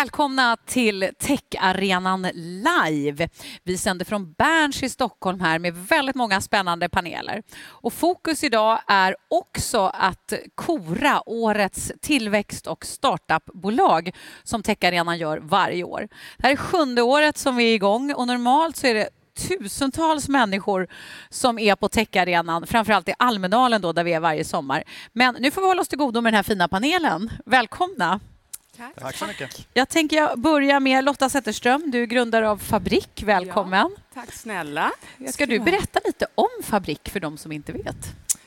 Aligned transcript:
Välkomna 0.00 0.56
till 0.66 1.10
Techarenan 1.18 2.28
live. 2.34 3.28
Vi 3.64 3.78
sänder 3.78 4.04
från 4.04 4.32
Berns 4.32 4.82
i 4.82 4.88
Stockholm 4.88 5.40
här 5.40 5.58
med 5.58 5.74
väldigt 5.74 6.16
många 6.16 6.40
spännande 6.40 6.88
paneler. 6.88 7.42
Och 7.62 7.92
fokus 7.92 8.44
idag 8.44 8.80
är 8.86 9.16
också 9.28 9.80
att 9.94 10.32
kora 10.54 11.22
årets 11.28 11.92
tillväxt 12.00 12.66
och 12.66 12.86
startupbolag 12.86 14.16
som 14.42 14.62
Techarenan 14.62 15.18
gör 15.18 15.38
varje 15.38 15.84
år. 15.84 16.08
Det 16.36 16.46
här 16.46 16.52
är 16.52 16.56
sjunde 16.56 17.02
året 17.02 17.38
som 17.38 17.56
vi 17.56 17.70
är 17.70 17.74
igång 17.74 18.14
och 18.14 18.26
normalt 18.26 18.76
så 18.76 18.86
är 18.86 18.94
det 18.94 19.08
tusentals 19.48 20.28
människor 20.28 20.88
som 21.30 21.58
är 21.58 21.76
på 21.76 21.88
techarenan, 21.88 22.66
framförallt 22.66 23.08
i 23.08 23.14
Almedalen 23.18 23.82
då, 23.82 23.92
där 23.92 24.04
vi 24.04 24.12
är 24.12 24.20
varje 24.20 24.44
sommar. 24.44 24.84
Men 25.12 25.36
nu 25.40 25.50
får 25.50 25.60
vi 25.60 25.66
hålla 25.66 25.82
oss 25.82 25.88
till 25.88 25.98
godo 25.98 26.20
med 26.20 26.32
den 26.32 26.36
här 26.36 26.42
fina 26.42 26.68
panelen. 26.68 27.30
Välkomna! 27.46 28.20
Tack. 28.80 29.00
Tack 29.00 29.16
så 29.16 29.26
mycket. 29.26 29.66
Jag 29.74 29.88
tänker 29.88 30.16
jag 30.16 30.38
börja 30.38 30.80
med 30.80 31.04
Lotta 31.04 31.28
Zetterström. 31.28 31.90
Du 31.90 32.02
är 32.02 32.06
grundare 32.06 32.50
av 32.50 32.58
Fabrik. 32.58 33.22
Välkommen. 33.26 33.96
Ja, 33.96 34.02
tack 34.14 34.32
snälla. 34.32 34.92
Ska 35.28 35.46
du 35.46 35.58
berätta 35.58 36.00
lite 36.04 36.26
om 36.34 36.48
Fabrik 36.62 37.08
för 37.08 37.20
de 37.20 37.38
som 37.38 37.52
inte 37.52 37.72
vet? 37.72 37.96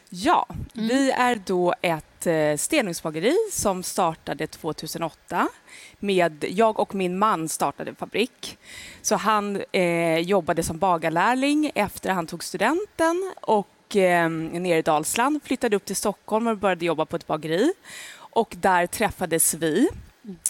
Ja, 0.09 0.45
mm. 0.49 0.87
vi 0.87 1.11
är 1.11 1.41
då 1.45 1.73
ett 1.81 2.27
eh, 2.27 2.57
stenugnsbageri 2.57 3.35
som 3.51 3.83
startade 3.83 4.47
2008 4.47 5.47
med, 5.99 6.45
jag 6.49 6.79
och 6.79 6.95
min 6.95 7.17
man 7.17 7.49
startade 7.49 7.95
Fabrik. 7.95 8.57
Så 9.01 9.15
han 9.15 9.63
eh, 9.71 10.17
jobbade 10.17 10.63
som 10.63 10.77
bagarlärling 10.77 11.71
efter 11.75 12.09
han 12.09 12.27
tog 12.27 12.43
studenten 12.43 13.33
och 13.41 13.95
eh, 13.95 14.29
nere 14.29 14.77
i 14.77 14.81
Dalsland, 14.81 15.43
flyttade 15.43 15.75
upp 15.75 15.85
till 15.85 15.95
Stockholm 15.95 16.47
och 16.47 16.57
började 16.57 16.85
jobba 16.85 17.05
på 17.05 17.15
ett 17.15 17.27
bageri. 17.27 17.73
Och 18.15 18.55
där 18.59 18.87
träffades 18.87 19.53
vi 19.53 19.89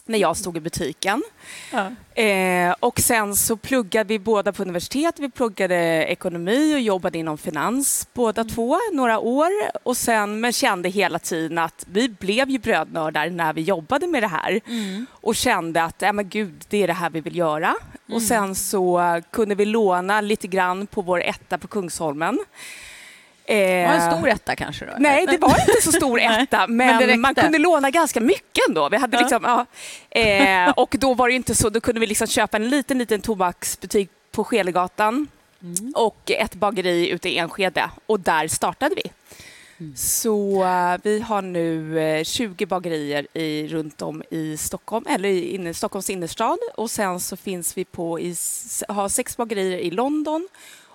när 0.05 0.19
jag 0.19 0.37
stod 0.37 0.57
i 0.57 0.59
butiken. 0.59 1.23
Ja. 1.71 1.91
Eh, 2.23 2.75
och 2.79 2.99
sen 2.99 3.35
så 3.35 3.57
pluggade 3.57 4.07
vi 4.07 4.19
båda 4.19 4.51
på 4.51 4.61
universitet. 4.61 5.19
Vi 5.19 5.29
pluggade 5.29 5.75
ekonomi 6.05 6.75
och 6.75 6.79
jobbade 6.79 7.17
inom 7.17 7.37
finans 7.37 8.07
båda 8.13 8.41
mm. 8.41 8.53
två 8.53 8.77
några 8.91 9.19
år. 9.19 9.49
Och 9.83 9.97
sen, 9.97 10.39
men 10.39 10.53
kände 10.53 10.89
hela 10.89 11.19
tiden 11.19 11.57
att 11.57 11.85
vi 11.91 12.09
blev 12.09 12.49
ju 12.49 12.59
brödnördar 12.59 13.29
när 13.29 13.53
vi 13.53 13.61
jobbade 13.61 14.07
med 14.07 14.23
det 14.23 14.27
här. 14.27 14.59
Mm. 14.67 15.05
Och 15.11 15.35
kände 15.35 15.83
att 15.83 16.03
äh, 16.03 16.13
men 16.13 16.29
gud, 16.29 16.65
det 16.69 16.83
är 16.83 16.87
det 16.87 16.93
här 16.93 17.09
vi 17.09 17.21
vill 17.21 17.35
göra. 17.35 17.67
Mm. 17.67 18.15
Och 18.15 18.21
sen 18.21 18.55
så 18.55 19.21
kunde 19.31 19.55
vi 19.55 19.65
låna 19.65 20.21
lite 20.21 20.47
grann 20.47 20.87
på 20.87 21.01
vår 21.01 21.21
etta 21.21 21.57
på 21.57 21.67
Kungsholmen. 21.67 22.39
Det 23.45 23.85
var 23.87 23.93
en 23.93 24.17
stor 24.17 24.29
etta 24.29 24.55
kanske? 24.55 24.85
Då, 24.85 24.93
nej, 24.97 25.25
det 25.25 25.37
var 25.37 25.49
inte 25.69 25.81
så 25.81 25.91
stor 25.91 26.19
etta, 26.19 26.67
men, 26.67 27.07
men 27.07 27.21
man 27.21 27.35
kunde 27.35 27.57
låna 27.57 27.89
ganska 27.89 28.19
mycket 28.19 28.67
ändå. 28.69 28.89
Vi 28.89 28.97
hade 28.97 29.17
liksom, 29.17 29.43
ja. 29.43 29.65
eh, 30.19 30.69
och 30.69 30.95
då 30.99 31.13
var 31.13 31.27
det 31.27 31.35
inte 31.35 31.55
så, 31.55 31.69
då 31.69 31.81
kunde 31.81 31.99
vi 31.99 32.07
liksom 32.07 32.27
köpa 32.27 32.57
en 32.57 32.69
liten, 32.69 32.97
liten 32.97 33.21
tobaksbutik 33.21 34.09
på 34.31 34.43
Skelegatan 34.43 35.27
mm. 35.61 35.93
och 35.95 36.31
ett 36.31 36.55
bageri 36.55 37.09
ute 37.09 37.29
i 37.29 37.37
Enskede 37.37 37.89
och 38.05 38.19
där 38.19 38.47
startade 38.47 38.95
vi. 38.95 39.11
Mm. 39.79 39.95
Så 39.95 40.63
uh, 40.63 40.97
vi 41.03 41.19
har 41.19 41.41
nu 41.41 41.99
uh, 41.99 42.23
20 42.23 42.65
bagerier 42.65 43.37
i, 43.37 43.67
runt 43.67 44.01
om 44.01 44.23
i 44.29 44.57
Stockholm, 44.57 45.05
eller 45.09 45.29
i 45.29 45.55
inne, 45.55 45.73
Stockholms 45.73 46.09
innerstad 46.09 46.57
och 46.75 46.91
sen 46.91 47.19
så 47.19 47.37
finns 47.37 47.77
vi 47.77 47.85
på 47.85 48.19
i, 48.19 48.35
har 48.87 49.09
sex 49.09 49.37
bagerier 49.37 49.77
i 49.77 49.91
London 49.91 50.47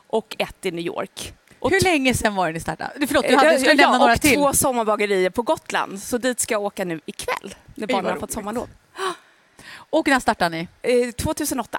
och 0.06 0.36
ett 0.38 0.66
i 0.66 0.70
New 0.70 0.86
York. 0.86 1.32
Och 1.59 1.70
Hur 1.70 1.81
länge 1.81 2.14
sedan 2.14 2.34
var 2.34 2.47
det 2.47 2.53
ni 2.53 2.61
startade? 2.61 3.06
Förlåt, 3.06 3.28
du 3.28 3.37
hade, 3.37 3.59
skulle 3.59 3.83
ja, 3.83 3.98
några 3.98 4.12
och 4.12 4.20
till. 4.20 4.34
två 4.34 4.53
sommarbagerier 4.53 5.31
på 5.31 5.42
Gotland. 5.42 6.03
Så 6.03 6.19
dit 6.19 6.41
ska 6.41 6.55
jag 6.55 6.62
åka 6.62 6.84
nu 6.84 7.00
ikväll 7.06 7.55
när 7.75 7.87
barnen 7.87 8.12
har 8.12 8.19
fått 8.20 8.33
sommarlov. 8.33 8.69
Och 9.91 10.09
när 10.09 10.21
startade 10.21 10.56
ni? 10.56 10.69
Eh, 10.82 11.10
2008. 11.10 11.78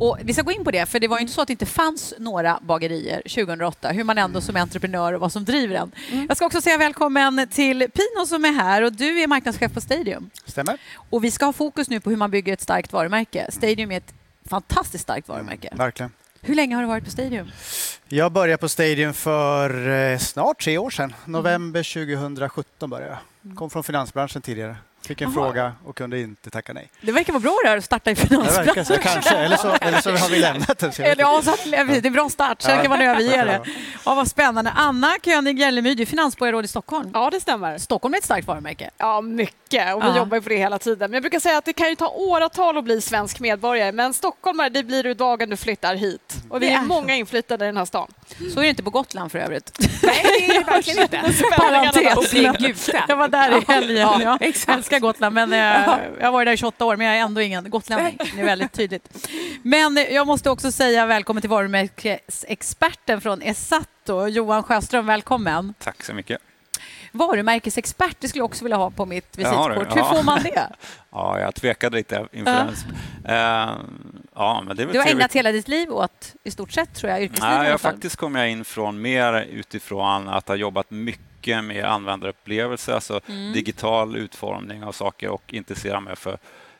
Och 0.00 0.18
vi 0.22 0.32
ska 0.32 0.42
gå 0.42 0.52
in 0.52 0.64
på 0.64 0.70
det, 0.70 0.86
för 0.86 1.00
det 1.00 1.08
var 1.08 1.16
ju 1.18 1.20
inte 1.20 1.32
så 1.32 1.40
att 1.40 1.46
det 1.46 1.52
inte 1.52 1.66
fanns 1.66 2.14
några 2.18 2.58
bagerier 2.62 3.22
2008, 3.22 3.88
hur 3.88 4.04
man 4.04 4.18
ändå 4.18 4.40
som 4.40 4.56
entreprenör 4.56 5.12
och 5.12 5.20
vad 5.20 5.32
som 5.32 5.44
driver 5.44 5.74
en. 5.74 5.92
Mm. 6.10 6.26
Jag 6.28 6.36
ska 6.36 6.46
också 6.46 6.60
säga 6.60 6.78
välkommen 6.78 7.48
till 7.50 7.78
Pino 7.78 8.26
som 8.26 8.44
är 8.44 8.52
här 8.52 8.82
och 8.82 8.92
du 8.92 9.20
är 9.20 9.26
marknadschef 9.26 9.72
på 9.72 9.80
Stadium. 9.80 10.30
Stämmer. 10.44 10.78
Och 11.10 11.24
vi 11.24 11.30
ska 11.30 11.44
ha 11.44 11.52
fokus 11.52 11.88
nu 11.90 12.00
på 12.00 12.10
hur 12.10 12.16
man 12.16 12.30
bygger 12.30 12.52
ett 12.52 12.60
starkt 12.60 12.92
varumärke. 12.92 13.46
Stadium 13.50 13.92
är 13.92 13.96
ett 13.96 14.14
fantastiskt 14.48 15.04
starkt 15.04 15.28
varumärke. 15.28 15.68
Mm, 15.68 15.78
verkligen. 15.78 16.12
Hur 16.46 16.54
länge 16.54 16.74
har 16.74 16.82
du 16.82 16.88
varit 16.88 17.04
på 17.04 17.10
Stadium? 17.10 17.50
Jag 18.08 18.32
började 18.32 18.60
på 18.60 18.68
Stadium 18.68 19.12
för 19.14 19.88
eh, 19.88 20.18
snart 20.18 20.60
tre 20.64 20.78
år 20.78 20.90
sedan. 20.90 21.14
November 21.24 21.82
2017 22.06 22.90
började 22.90 23.18
jag. 23.42 23.56
Kom 23.56 23.70
från 23.70 23.84
finansbranschen 23.84 24.42
tidigare. 24.42 24.76
Fick 25.06 25.20
en 25.20 25.26
Aha. 25.26 25.34
fråga 25.34 25.72
och 25.84 25.96
kunde 25.96 26.20
inte 26.20 26.50
tacka 26.50 26.72
nej. 26.72 26.90
Det 27.00 27.12
verkar 27.12 27.32
vara 27.32 27.40
bra 27.40 27.58
det 27.62 27.68
här 27.68 27.76
att 27.76 27.84
starta 27.84 28.10
i 28.10 28.16
finansbranschen. 28.16 28.74
Det 28.74 28.80
verkar 28.80 28.84
så, 28.84 28.96
kanske. 28.98 29.36
Eller 29.36 29.56
så, 29.56 29.72
eller 29.80 30.00
så 30.00 30.10
har 30.10 30.28
vi 30.28 30.38
lämnat 30.38 30.78
den. 30.78 30.92
Ja, 31.18 31.42
så 31.42 31.54
det 31.70 31.76
är 31.76 32.06
en 32.06 32.12
bra 32.12 32.28
start. 32.28 32.62
Sen 32.62 32.82
kan 32.82 32.90
man 32.90 33.00
överge 33.00 33.44
det. 33.44 33.60
Ja, 34.04 34.14
vad 34.14 34.28
spännande. 34.28 34.70
Anna 34.70 35.12
König 35.22 35.58
Jellemyr, 35.58 35.94
du 35.94 36.02
är 36.02 36.06
finansborgarråd 36.06 36.64
i 36.64 36.68
Stockholm. 36.68 37.10
Ja, 37.14 37.30
det 37.30 37.40
stämmer. 37.40 37.78
Stockholm 37.78 38.14
är 38.14 38.18
ett 38.18 38.24
starkt 38.24 38.46
varumärke. 38.46 38.90
Ja, 38.98 39.20
mycket. 39.20 39.94
Och 39.94 40.02
vi 40.02 40.06
ja. 40.06 40.16
jobbar 40.16 40.40
på 40.40 40.48
det 40.48 40.56
hela 40.56 40.78
tiden. 40.78 41.10
Men 41.10 41.14
jag 41.14 41.22
brukar 41.22 41.40
säga 41.40 41.58
att 41.58 41.64
det 41.64 41.72
kan 41.72 41.88
ju 41.88 41.94
ta 41.94 42.08
åratal 42.08 42.78
att 42.78 42.84
bli 42.84 43.00
svensk 43.00 43.40
medborgare. 43.40 43.92
Men 43.92 44.14
stockholmare, 44.14 44.68
det 44.68 44.82
blir 44.82 45.02
du 45.02 45.14
dagen 45.14 45.50
du 45.50 45.56
flyttar 45.56 45.94
hit. 45.94 46.36
Och 46.48 46.62
vi 46.62 46.68
är, 46.68 46.78
är 46.78 46.82
många 46.82 47.14
inflyttade 47.14 47.64
i 47.64 47.66
den 47.66 47.76
här 47.76 47.84
stan. 47.84 48.12
Så 48.54 48.60
är 48.60 48.62
det 48.62 48.68
inte 48.68 48.82
på 48.82 48.90
Gotland 48.90 49.32
för 49.32 49.38
övrigt. 49.38 49.78
Nej, 50.02 50.22
det 50.48 50.56
är 50.56 50.64
verkligen 50.64 51.02
inte. 51.02 51.16
Parentes. 51.56 52.88
Jag 53.08 53.16
var 53.16 53.28
där 53.28 53.58
i 53.58 53.64
helgen. 53.72 53.96
Ja, 53.96 54.20
ja. 54.22 54.38
Jag 54.96 55.08
älskar 55.08 55.28
Gotland, 55.28 55.34
men 55.34 55.52
eh, 55.52 55.58
jag 56.18 56.26
har 56.26 56.32
varit 56.32 56.46
där 56.46 56.52
i 56.52 56.56
28 56.56 56.84
år, 56.84 56.96
men 56.96 57.06
jag 57.06 57.16
är 57.16 57.20
ändå 57.20 57.40
ingen 57.40 57.70
gotlänning. 57.70 58.18
Det 58.34 58.40
är 58.40 58.44
väldigt 58.44 58.72
tydligt. 58.72 59.28
Men 59.62 60.06
jag 60.10 60.26
måste 60.26 60.50
också 60.50 60.72
säga 60.72 61.06
välkommen 61.06 61.40
till 61.40 61.50
varumärkesexperten 61.50 63.20
från 63.20 63.42
Esatto, 63.42 64.26
Johan 64.26 64.62
Sjöström. 64.62 65.06
Välkommen. 65.06 65.74
Tack 65.78 66.04
så 66.04 66.14
mycket. 66.14 66.40
Varumärkesexpert 67.12 68.16
det 68.20 68.28
skulle 68.28 68.40
jag 68.40 68.44
också 68.44 68.64
vilja 68.64 68.76
ha 68.76 68.90
på 68.90 69.06
mitt 69.06 69.38
visitkort. 69.38 69.96
Hur 69.96 70.02
får 70.02 70.22
man 70.22 70.42
det? 70.42 70.68
ja, 71.10 71.40
jag 71.40 71.54
tvekade 71.54 71.96
lite 71.96 72.26
inför 72.32 72.62
uh. 72.62 72.68
uh, 72.68 73.78
ja, 74.34 74.62
men 74.66 74.76
det 74.76 74.84
Du 74.84 74.98
har 74.98 75.06
ägnat 75.06 75.32
hela 75.32 75.52
ditt 75.52 75.68
liv 75.68 75.90
åt, 75.90 76.34
i 76.44 76.50
stort 76.50 76.72
sett, 76.72 76.94
tror 76.94 77.12
jag, 77.12 77.22
yrkesliv 77.22 77.50
Nej, 77.50 77.70
jag 77.70 77.80
Faktiskt 77.80 78.16
kom 78.16 78.34
jag 78.34 78.50
in 78.50 78.64
från 78.64 79.00
mer 79.00 79.42
utifrån 79.42 80.28
att 80.28 80.48
ha 80.48 80.54
jobbat 80.54 80.90
mycket 80.90 81.25
mycket 81.46 81.64
med 81.64 81.84
användarupplevelse, 81.84 82.94
alltså 82.94 83.20
mm. 83.28 83.52
digital 83.52 84.16
utformning 84.16 84.84
av 84.84 84.92
saker 84.92 85.28
och 85.28 85.54
intressera 85.54 86.00
mig 86.00 86.16
för 86.16 86.38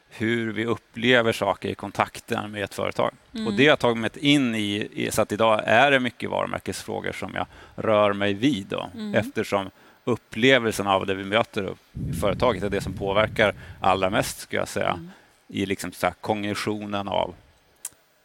hur 0.09 0.53
vi 0.53 0.65
upplever 0.67 1.33
saker 1.33 1.69
i 1.69 1.75
kontakten 1.75 2.51
med 2.51 2.65
ett 2.65 2.75
företag. 2.75 3.15
Mm. 3.35 3.47
Och 3.47 3.53
Det 3.53 3.65
har 3.65 3.69
jag 3.69 3.79
tagit 3.79 3.99
mig 3.99 4.11
in 4.21 4.55
i, 4.55 5.09
så 5.11 5.23
att 5.23 5.33
idag 5.33 5.63
är 5.65 5.91
det 5.91 6.01
mycket 6.01 6.31
varumärkesfrågor 6.31 7.13
som 7.13 7.35
jag 7.35 7.47
rör 7.77 8.13
mig 8.13 8.35
vid 8.35 8.67
då, 8.67 8.91
mm. 8.95 9.15
eftersom 9.15 9.71
upplevelsen 10.05 10.87
av 10.87 11.07
det 11.07 11.15
vi 11.15 11.25
möter 11.25 11.75
i 12.11 12.13
företaget 12.13 12.63
är 12.63 12.71
det 12.71 12.81
som 12.81 12.93
påverkar 12.93 13.55
allra 13.81 14.11
mest, 14.11 14.39
ska 14.39 14.57
jag 14.57 14.69
säga, 14.69 14.91
mm. 14.91 15.11
i 15.49 15.67
liksom 15.67 15.93
så 15.93 16.11
kognitionen 16.21 17.09
av 17.09 17.35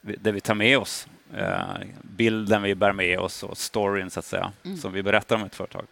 det 0.01 0.31
vi 0.31 0.41
tar 0.41 0.55
med 0.55 0.77
oss 0.77 1.07
Eh, 1.37 1.61
bilden 2.01 2.61
vi 2.61 2.75
bär 2.75 2.93
med 2.93 3.19
oss 3.19 3.43
och 3.43 3.57
storyn 3.57 4.09
så 4.09 4.19
att 4.19 4.25
säga, 4.25 4.51
mm. 4.65 4.77
som 4.77 4.93
vi 4.93 5.03
berättar 5.03 5.35
om 5.35 5.43
ett 5.43 5.55
företag. 5.55 5.85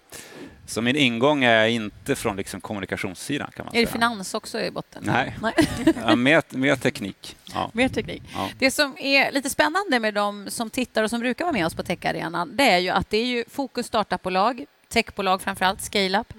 Så 0.70 0.82
min 0.82 0.96
ingång 0.96 1.44
är 1.44 1.68
inte 1.68 2.16
från 2.16 2.36
liksom 2.36 2.62
kommunikationssidan. 2.62 3.52
Kan 3.56 3.66
man 3.66 3.76
är 3.76 3.78
säga. 3.78 3.86
det 3.86 3.92
finans 3.92 4.34
också 4.34 4.62
i 4.62 4.72
botten? 4.72 5.04
Nej, 5.06 5.38
Nej. 5.42 5.54
ja, 6.06 6.16
mer, 6.16 6.44
mer 6.50 6.76
teknik. 6.76 7.38
Ja. 7.54 7.70
Mer 7.74 7.90
teknik. 7.90 8.24
Ja. 8.34 8.50
Det 8.60 8.72
som 8.72 8.98
är 8.98 9.32
lite 9.32 9.50
spännande 9.50 10.00
med 10.00 10.14
de 10.14 10.50
som 10.50 10.70
tittar 10.70 11.04
och 11.04 11.10
som 11.10 11.20
brukar 11.20 11.46
vara 11.46 11.54
med 11.54 11.66
oss 11.66 11.76
på 11.76 11.84
techarenan, 11.84 12.56
det 12.56 12.70
är 12.70 12.78
ju 12.78 12.90
att 12.90 13.10
det 13.10 13.18
är 13.18 13.26
ju 13.26 13.44
fokus 13.50 13.86
startupbolag, 13.86 14.66
techbolag 14.90 15.42
framför 15.42 15.66
allt, 15.66 15.82
scale-up. 15.82 16.34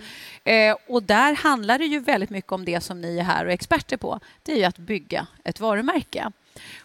Eh, 0.44 0.76
och 0.88 1.02
där 1.02 1.34
handlar 1.36 1.78
det 1.78 1.86
ju 1.86 2.00
väldigt 2.00 2.30
mycket 2.30 2.52
om 2.52 2.64
det 2.64 2.80
som 2.80 3.00
ni 3.00 3.18
är 3.18 3.22
här 3.22 3.44
och 3.44 3.50
är 3.50 3.54
experter 3.54 3.96
på. 3.96 4.20
Det 4.42 4.52
är 4.52 4.56
ju 4.56 4.64
att 4.64 4.78
bygga 4.78 5.26
ett 5.44 5.60
varumärke. 5.60 6.32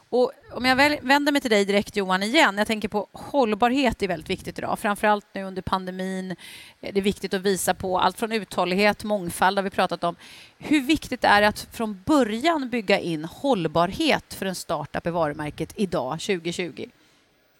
Och 0.09 0.31
om 0.51 0.65
jag 0.65 0.75
vänder 1.01 1.31
mig 1.31 1.41
till 1.41 1.51
dig 1.51 1.65
direkt, 1.65 1.95
Johan, 1.95 2.23
igen. 2.23 2.57
Jag 2.57 2.67
tänker 2.67 2.87
på 2.87 3.07
hållbarhet 3.11 4.03
är 4.03 4.07
väldigt 4.07 4.29
viktigt 4.29 4.59
idag. 4.59 4.79
Framförallt 4.79 5.25
nu 5.33 5.43
under 5.43 5.61
pandemin. 5.61 6.35
Det 6.79 6.97
är 6.97 7.01
viktigt 7.01 7.33
att 7.33 7.41
visa 7.41 7.73
på 7.73 7.99
allt 7.99 8.19
från 8.19 8.31
uthållighet, 8.31 9.03
mångfald 9.03 9.57
har 9.57 9.63
vi 9.63 9.69
pratat 9.69 10.03
om. 10.03 10.15
Hur 10.57 10.81
viktigt 10.81 11.23
är 11.23 11.41
det 11.41 11.47
att 11.47 11.67
från 11.71 12.01
början 12.05 12.69
bygga 12.69 12.99
in 12.99 13.25
hållbarhet 13.25 14.33
för 14.33 14.45
en 14.45 14.55
startup 14.55 15.07
i 15.07 15.09
varumärket 15.09 15.73
idag, 15.75 16.19
2020? 16.19 16.85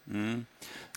Mm. 0.08 0.46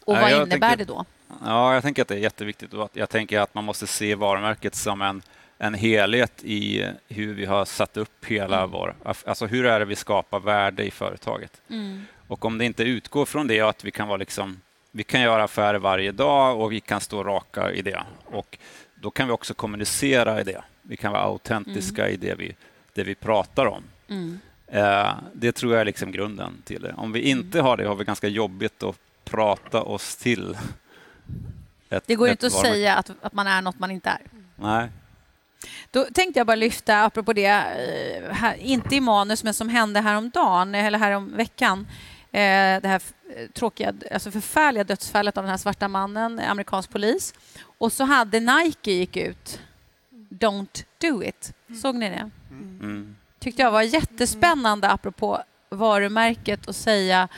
Och 0.04 0.16
vad 0.16 0.32
ja, 0.32 0.42
innebär 0.42 0.68
tänker, 0.68 0.76
det 0.76 0.84
då? 0.84 1.04
Ja, 1.44 1.74
jag 1.74 1.82
tänker 1.82 2.02
att 2.02 2.08
det 2.08 2.14
är 2.14 2.18
jätteviktigt. 2.18 2.70
Jag 2.92 3.08
tänker 3.08 3.40
att 3.40 3.54
man 3.54 3.64
måste 3.64 3.86
se 3.86 4.14
varumärket 4.14 4.74
som 4.74 5.02
en 5.02 5.22
en 5.58 5.74
helhet 5.74 6.44
i 6.44 6.92
hur 7.08 7.34
vi 7.34 7.44
har 7.44 7.64
satt 7.64 7.96
upp 7.96 8.24
hela 8.24 8.58
mm. 8.58 8.70
vår... 8.70 8.94
Alltså 9.02 9.46
hur 9.46 9.66
är 9.66 9.78
det 9.78 9.84
vi 9.84 9.96
skapar 9.96 10.40
värde 10.40 10.84
i 10.84 10.90
företaget? 10.90 11.60
Mm. 11.70 12.04
Och 12.28 12.44
om 12.44 12.58
det 12.58 12.64
inte 12.64 12.82
utgår 12.82 13.26
från 13.26 13.46
det 13.46 13.60
att 13.60 13.84
vi 13.84 13.90
kan 13.90 14.08
vara 14.08 14.16
liksom... 14.16 14.60
Vi 14.90 15.04
kan 15.04 15.20
göra 15.20 15.44
affärer 15.44 15.78
varje 15.78 16.12
dag 16.12 16.60
och 16.60 16.72
vi 16.72 16.80
kan 16.80 17.00
stå 17.00 17.24
raka 17.24 17.72
i 17.72 17.82
det. 17.82 18.02
Och 18.24 18.58
då 18.94 19.10
kan 19.10 19.26
vi 19.26 19.32
också 19.32 19.54
kommunicera 19.54 20.40
i 20.40 20.44
det. 20.44 20.62
Vi 20.82 20.96
kan 20.96 21.12
vara 21.12 21.22
autentiska 21.22 22.02
mm. 22.02 22.14
i 22.14 22.16
det 22.16 22.34
vi, 22.34 22.54
det 22.94 23.02
vi 23.02 23.14
pratar 23.14 23.66
om. 23.66 23.82
Mm. 24.08 24.38
Eh, 24.66 25.12
det 25.32 25.52
tror 25.52 25.72
jag 25.72 25.80
är 25.80 25.84
liksom 25.84 26.12
grunden 26.12 26.62
till 26.64 26.82
det. 26.82 26.94
Om 26.96 27.12
vi 27.12 27.20
inte 27.20 27.60
har 27.60 27.76
det 27.76 27.84
har 27.84 27.94
vi 27.94 28.04
ganska 28.04 28.28
jobbigt 28.28 28.82
att 28.82 28.96
prata 29.24 29.82
oss 29.82 30.16
till 30.16 30.56
ett, 31.90 32.04
Det 32.06 32.14
går 32.14 32.28
inte 32.28 32.46
att 32.46 32.52
säga 32.52 32.94
att, 32.94 33.10
att 33.22 33.32
man 33.32 33.46
är 33.46 33.62
något 33.62 33.78
man 33.78 33.90
inte 33.90 34.10
är. 34.10 34.20
Nej. 34.56 34.88
Då 35.90 36.04
tänkte 36.04 36.40
jag 36.40 36.46
bara 36.46 36.54
lyfta, 36.54 37.04
apropå 37.04 37.32
det, 37.32 37.46
eh, 37.46 38.32
här, 38.32 38.54
inte 38.54 38.96
i 38.96 39.00
manus, 39.00 39.44
men 39.44 39.54
som 39.54 39.68
hände 39.68 40.00
häromdagen, 40.00 40.74
eller 40.74 40.98
härom 40.98 41.36
veckan. 41.36 41.86
Eh, 42.32 42.80
det 42.82 42.88
här 42.88 43.02
tråkiga, 43.52 43.94
alltså 44.12 44.30
förfärliga 44.30 44.84
dödsfallet 44.84 45.36
av 45.36 45.44
den 45.44 45.50
här 45.50 45.58
svarta 45.58 45.88
mannen, 45.88 46.40
amerikansk 46.40 46.90
polis. 46.90 47.34
Och 47.78 47.92
så 47.92 48.04
hade 48.04 48.40
Nike 48.40 48.92
gick 48.92 49.16
ut, 49.16 49.60
Don't 50.30 50.84
do 50.98 51.22
it. 51.22 51.52
Såg 51.82 51.94
ni 51.94 52.08
det? 52.08 52.30
Mm. 52.50 53.16
tyckte 53.38 53.62
jag 53.62 53.70
var 53.70 53.82
jättespännande, 53.82 54.90
apropå 54.90 55.42
varumärket, 55.70 56.68
att 56.68 56.76
säga 56.76 57.28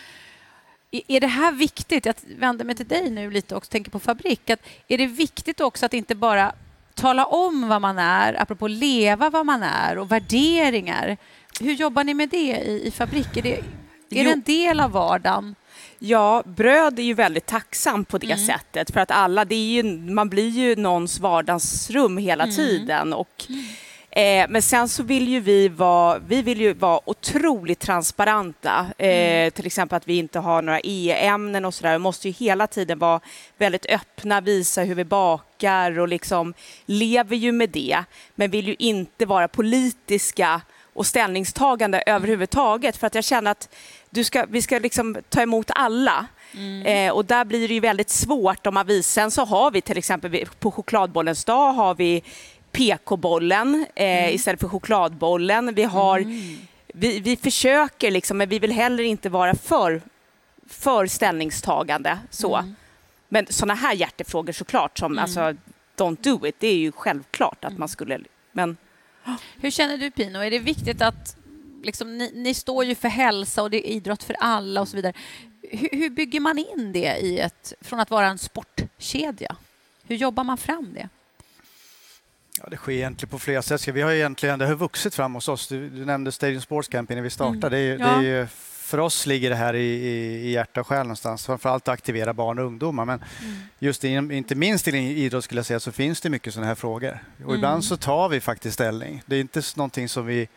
är 0.91 1.21
det 1.21 1.27
här 1.27 1.53
viktigt? 1.53 2.07
Jag 2.07 2.15
vänder 2.39 2.65
mig 2.65 2.75
till 2.75 2.89
dig 2.89 3.11
nu 3.11 3.31
lite 3.31 3.57
och 3.57 3.71
tänker 3.71 3.91
på 3.91 3.99
fabrik. 4.01 4.51
Att 4.51 4.61
är 4.89 4.99
det 4.99 5.07
viktigt 5.07 5.61
också 5.61 5.87
att 5.87 5.95
inte 5.95 6.15
bara 6.15 6.53
tala 7.01 7.25
om 7.25 7.69
vad 7.69 7.83
man 7.83 7.99
är, 7.99 8.43
apropå 8.43 8.69
leva 8.69 9.31
vad 9.31 9.47
man 9.47 9.63
är 9.63 9.99
och 9.99 10.13
värderingar. 10.13 11.17
Hur 11.61 11.73
jobbar 11.73 12.05
ni 12.05 12.15
med 12.15 12.29
det 12.29 12.57
i, 12.57 12.87
i 12.87 12.91
fabrik? 12.91 13.37
Är, 13.37 13.43
det, 13.43 13.61
är 14.11 14.25
det 14.25 14.31
en 14.31 14.43
del 14.43 14.81
av 14.81 14.91
vardagen? 14.91 15.55
Ja, 15.99 16.43
bröd 16.47 16.99
är 16.99 17.03
ju 17.03 17.15
väldigt 17.15 17.47
tacksam 17.47 18.05
på 18.05 18.19
det 18.19 18.27
mm. 18.27 18.47
sättet 18.47 18.91
för 18.91 19.01
att 19.01 19.11
alla, 19.11 19.45
det 19.45 19.55
är 19.55 19.83
ju, 19.83 19.83
man 19.99 20.29
blir 20.29 20.49
ju 20.49 20.77
någons 20.77 21.21
vardagsrum 21.21 22.19
hela 22.19 22.45
mm. 22.45 22.57
tiden 22.57 23.13
och 23.13 23.47
mm. 23.49 23.65
Eh, 24.13 24.47
men 24.49 24.63
sen 24.63 24.89
så 24.89 25.03
vill 25.03 25.29
ju 25.29 25.41
vi 25.41 25.69
vara, 25.69 26.19
vi 26.19 26.43
vill 26.43 26.61
ju 26.61 26.73
vara 26.73 27.01
otroligt 27.05 27.79
transparenta. 27.79 28.87
Eh, 28.99 29.09
mm. 29.09 29.51
Till 29.51 29.67
exempel 29.67 29.97
att 29.97 30.09
vi 30.09 30.19
inte 30.19 30.39
har 30.39 30.63
några 30.63 30.81
e-ämnen 30.81 31.65
och 31.65 31.75
sådär. 31.75 31.93
Vi 31.93 31.99
måste 31.99 32.29
ju 32.29 32.35
hela 32.35 32.67
tiden 32.67 32.99
vara 32.99 33.21
väldigt 33.59 33.87
öppna, 33.87 34.41
visa 34.41 34.83
hur 34.83 34.95
vi 34.95 35.05
bakar 35.05 35.99
och 35.99 36.09
liksom 36.09 36.55
lever 36.87 37.37
ju 37.37 37.53
med 37.53 37.71
det. 37.71 38.05
Men 38.35 38.51
vill 38.51 38.69
ju 38.69 38.77
inte 38.79 39.27
vara 39.27 39.49
politiska 39.49 40.61
och 40.93 41.07
ställningstagande 41.07 42.03
överhuvudtaget. 42.07 42.97
För 42.97 43.07
att 43.07 43.15
jag 43.15 43.25
känner 43.25 43.51
att 43.51 43.69
du 44.11 44.25
ska, 44.25 44.47
vi 44.49 44.63
ska 44.63 44.79
liksom 44.79 45.17
ta 45.29 45.43
emot 45.43 45.71
alla. 45.75 46.27
Mm. 46.55 46.87
Eh, 46.87 47.13
och 47.13 47.25
där 47.25 47.45
blir 47.45 47.69
det 47.69 47.75
ju 47.75 47.81
väldigt 47.81 48.11
svårt 48.11 48.67
om 48.67 48.75
man 48.75 48.87
visar. 48.87 49.23
Sen 49.23 49.31
så 49.31 49.45
har 49.45 49.71
vi 49.71 49.81
till 49.81 49.99
exempel 49.99 50.47
på 50.59 50.71
chokladbollens 50.71 51.45
dag 51.45 51.73
har 51.73 51.95
vi 51.95 52.23
PK-bollen 52.73 53.87
eh, 53.95 54.05
mm. 54.05 54.35
istället 54.35 54.61
för 54.61 54.69
chokladbollen. 54.69 55.75
Vi, 55.75 55.83
har, 55.83 56.19
mm. 56.19 56.59
vi, 56.95 57.21
vi 57.21 57.37
försöker, 57.37 58.11
liksom, 58.11 58.39
men 58.39 58.49
vi 58.49 58.59
vill 58.59 58.73
heller 58.73 59.05
inte 59.05 59.29
vara 59.29 59.55
för, 59.55 60.03
för 60.67 61.07
ställningstagande. 61.07 62.19
Så. 62.31 62.57
Mm. 62.57 62.75
Men 63.29 63.47
sådana 63.51 63.75
här 63.75 63.95
hjärtefrågor 63.95 64.53
såklart, 64.53 64.99
som 64.99 65.19
alltså, 65.19 65.55
don't 65.97 66.19
do 66.23 66.47
it, 66.47 66.57
det 66.59 66.69
är 66.69 66.77
ju 66.77 66.93
självklart 66.93 67.65
att 67.65 67.79
man 67.79 67.89
skulle... 67.89 68.21
Men... 68.53 68.77
Hur 69.61 69.71
känner 69.71 69.99
du 69.99 70.11
Pino? 70.11 70.39
Är 70.39 70.51
det 70.51 70.59
viktigt 70.59 71.03
att 71.03 71.37
liksom, 71.83 72.19
ni, 72.19 72.33
ni, 72.35 72.55
står 72.55 72.85
ju 72.85 72.95
för 72.95 73.09
hälsa 73.09 73.63
och 73.63 73.71
det 73.71 73.77
är 73.77 73.93
idrott 73.93 74.23
för 74.23 74.37
alla 74.41 74.81
och 74.81 74.89
så 74.89 74.97
vidare. 74.97 75.13
Hur, 75.63 75.89
hur, 75.93 76.11
bygger 76.11 76.41
man 76.41 76.59
in 76.59 76.93
det 76.93 77.19
i 77.19 77.39
ett, 77.39 77.73
från 77.81 78.01
att 78.01 78.11
vara 78.11 78.27
en 78.27 78.39
sportkedja? 78.39 79.57
Hur 80.03 80.17
jobbar 80.17 80.45
man 80.45 80.57
fram 80.57 80.95
det? 80.95 81.09
Ja, 82.59 82.69
det 82.71 82.77
sker 82.77 82.93
egentligen 82.93 83.31
på 83.31 83.39
flera 83.39 83.63
sätt. 83.63 83.89
Vi 83.89 84.03
har 84.03 84.11
egentligen, 84.11 84.59
det 84.59 84.67
har 84.67 84.75
vuxit 84.75 85.15
fram 85.15 85.35
hos 85.35 85.49
oss. 85.49 85.69
Du, 85.69 85.91
du 85.91 86.05
nämnde 86.05 86.33
Stadium 86.33 86.61
Sports 86.61 86.89
Camping 86.89 87.17
när 87.17 87.23
vi 87.23 87.31
startade. 87.31 87.79
Mm. 87.79 87.99
Det, 87.99 88.05
är, 88.05 88.09
ja. 88.09 88.21
det 88.21 88.29
är 88.29 88.49
för 88.91 88.99
oss 88.99 89.27
ligger 89.27 89.51
det 89.51 89.57
här 89.57 89.75
i, 89.75 89.87
i, 89.87 90.49
i 90.49 90.51
hjärta 90.51 90.81
och 90.81 90.87
själ 90.87 91.03
någonstans. 91.03 91.47
Framförallt 91.47 91.89
att 91.89 91.93
aktivera 91.93 92.35
barn 92.35 92.59
och 92.59 92.65
ungdomar. 92.65 93.05
Men 93.05 93.23
mm. 93.43 93.57
just 93.79 94.05
in, 94.05 94.31
inte 94.31 94.55
minst 94.55 94.89
i 94.89 94.91
idrott 94.97 95.45
skulle 95.45 95.59
jag 95.59 95.67
säga 95.67 95.81
så 95.81 95.93
finns 95.93 96.21
det 96.21 96.31
mycket 96.31 96.55
sådana 96.55 96.67
här 96.67 96.75
frågor. 96.75 97.19
Och 97.37 97.43
mm. 97.43 97.55
ibland 97.55 97.85
så 97.85 97.97
tar 97.97 98.29
vi 98.29 98.41
faktiskt 98.41 98.75
ställning. 98.75 99.23
Det 99.27 99.37
är 99.37 99.41
inte 99.41 99.63
någonting 99.77 100.09
som 100.09 100.27
vi 100.27 100.49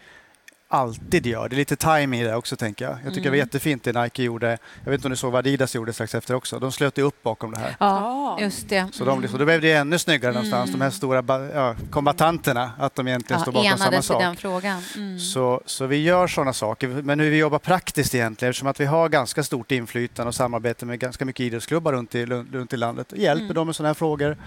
alltid 0.74 1.26
gör. 1.26 1.50
Det 1.50 1.56
är 1.56 1.58
lite 1.58 1.76
time 1.76 2.22
i 2.22 2.24
det 2.24 2.36
också, 2.36 2.56
tänker 2.56 2.86
jag. 2.86 2.92
Jag 2.94 3.00
tycker 3.00 3.12
mm. 3.12 3.24
det 3.24 3.30
var 3.30 3.36
mm. 3.36 3.46
jättefint 3.46 3.84
det 3.84 4.02
Nike 4.02 4.24
gjorde. 4.24 4.58
Jag 4.84 4.92
vet 4.92 5.00
inte 5.00 5.08
om 5.08 5.10
du 5.10 5.16
såg 5.16 5.32
vad 5.32 5.40
Adidas 5.40 5.76
gjorde 5.76 5.94
strax 5.94 6.16
efter 6.16 6.34
också. 6.36 6.60
De 6.60 6.72
slöt 6.72 6.98
upp 6.98 7.24
bakom 7.24 7.52
det 7.52 7.60
här. 7.60 7.76
Ja, 7.80 8.38
just 8.42 8.70
det. 8.70 8.88
Så, 8.92 9.06
de, 9.06 9.28
så 9.28 9.38
då 9.38 9.46
blev 9.46 9.62
det 9.62 9.72
ännu 9.72 10.00
snyggare 10.00 10.32
mm. 10.32 10.34
någonstans, 10.34 10.72
de 10.72 10.82
här 10.82 10.90
stora 10.90 11.50
ja, 11.54 11.76
kombatanterna, 11.92 12.72
att 12.78 12.96
de 12.96 13.08
egentligen 13.08 13.40
ja, 13.40 13.42
står 13.42 13.52
bakom 13.52 13.78
samma 13.78 14.02
sak. 14.02 14.22
den 14.22 14.36
frågan. 14.36 14.82
Mm. 14.96 15.20
Så, 15.20 15.62
så 15.66 15.86
vi 15.86 16.04
gör 16.04 16.28
sådana 16.28 16.54
saker. 16.54 16.88
Men 16.88 17.20
hur 17.20 17.30
vi 17.30 17.38
jobbar 17.38 17.60
praktiskt 17.60 18.16
egentligen, 18.16 18.50
eftersom 18.50 18.68
att 18.68 18.80
vi 18.80 18.86
har 18.86 19.10
ganska 19.10 19.44
stort 19.44 19.72
inflytande 19.72 20.28
och 20.28 20.36
samarbete 20.36 20.86
med 20.86 21.00
ganska 21.00 21.26
mycket 21.26 21.44
idrottsklubbar 21.46 21.94
runt 21.94 22.16
i, 22.16 22.26
runt 22.26 22.74
i 22.74 22.78
landet, 22.78 23.14
hjälper 23.16 23.44
mm. 23.44 23.56
dem 23.56 23.68
med 23.68 23.76
sådana 23.76 23.90
här 23.90 23.94
frågor 23.94 24.38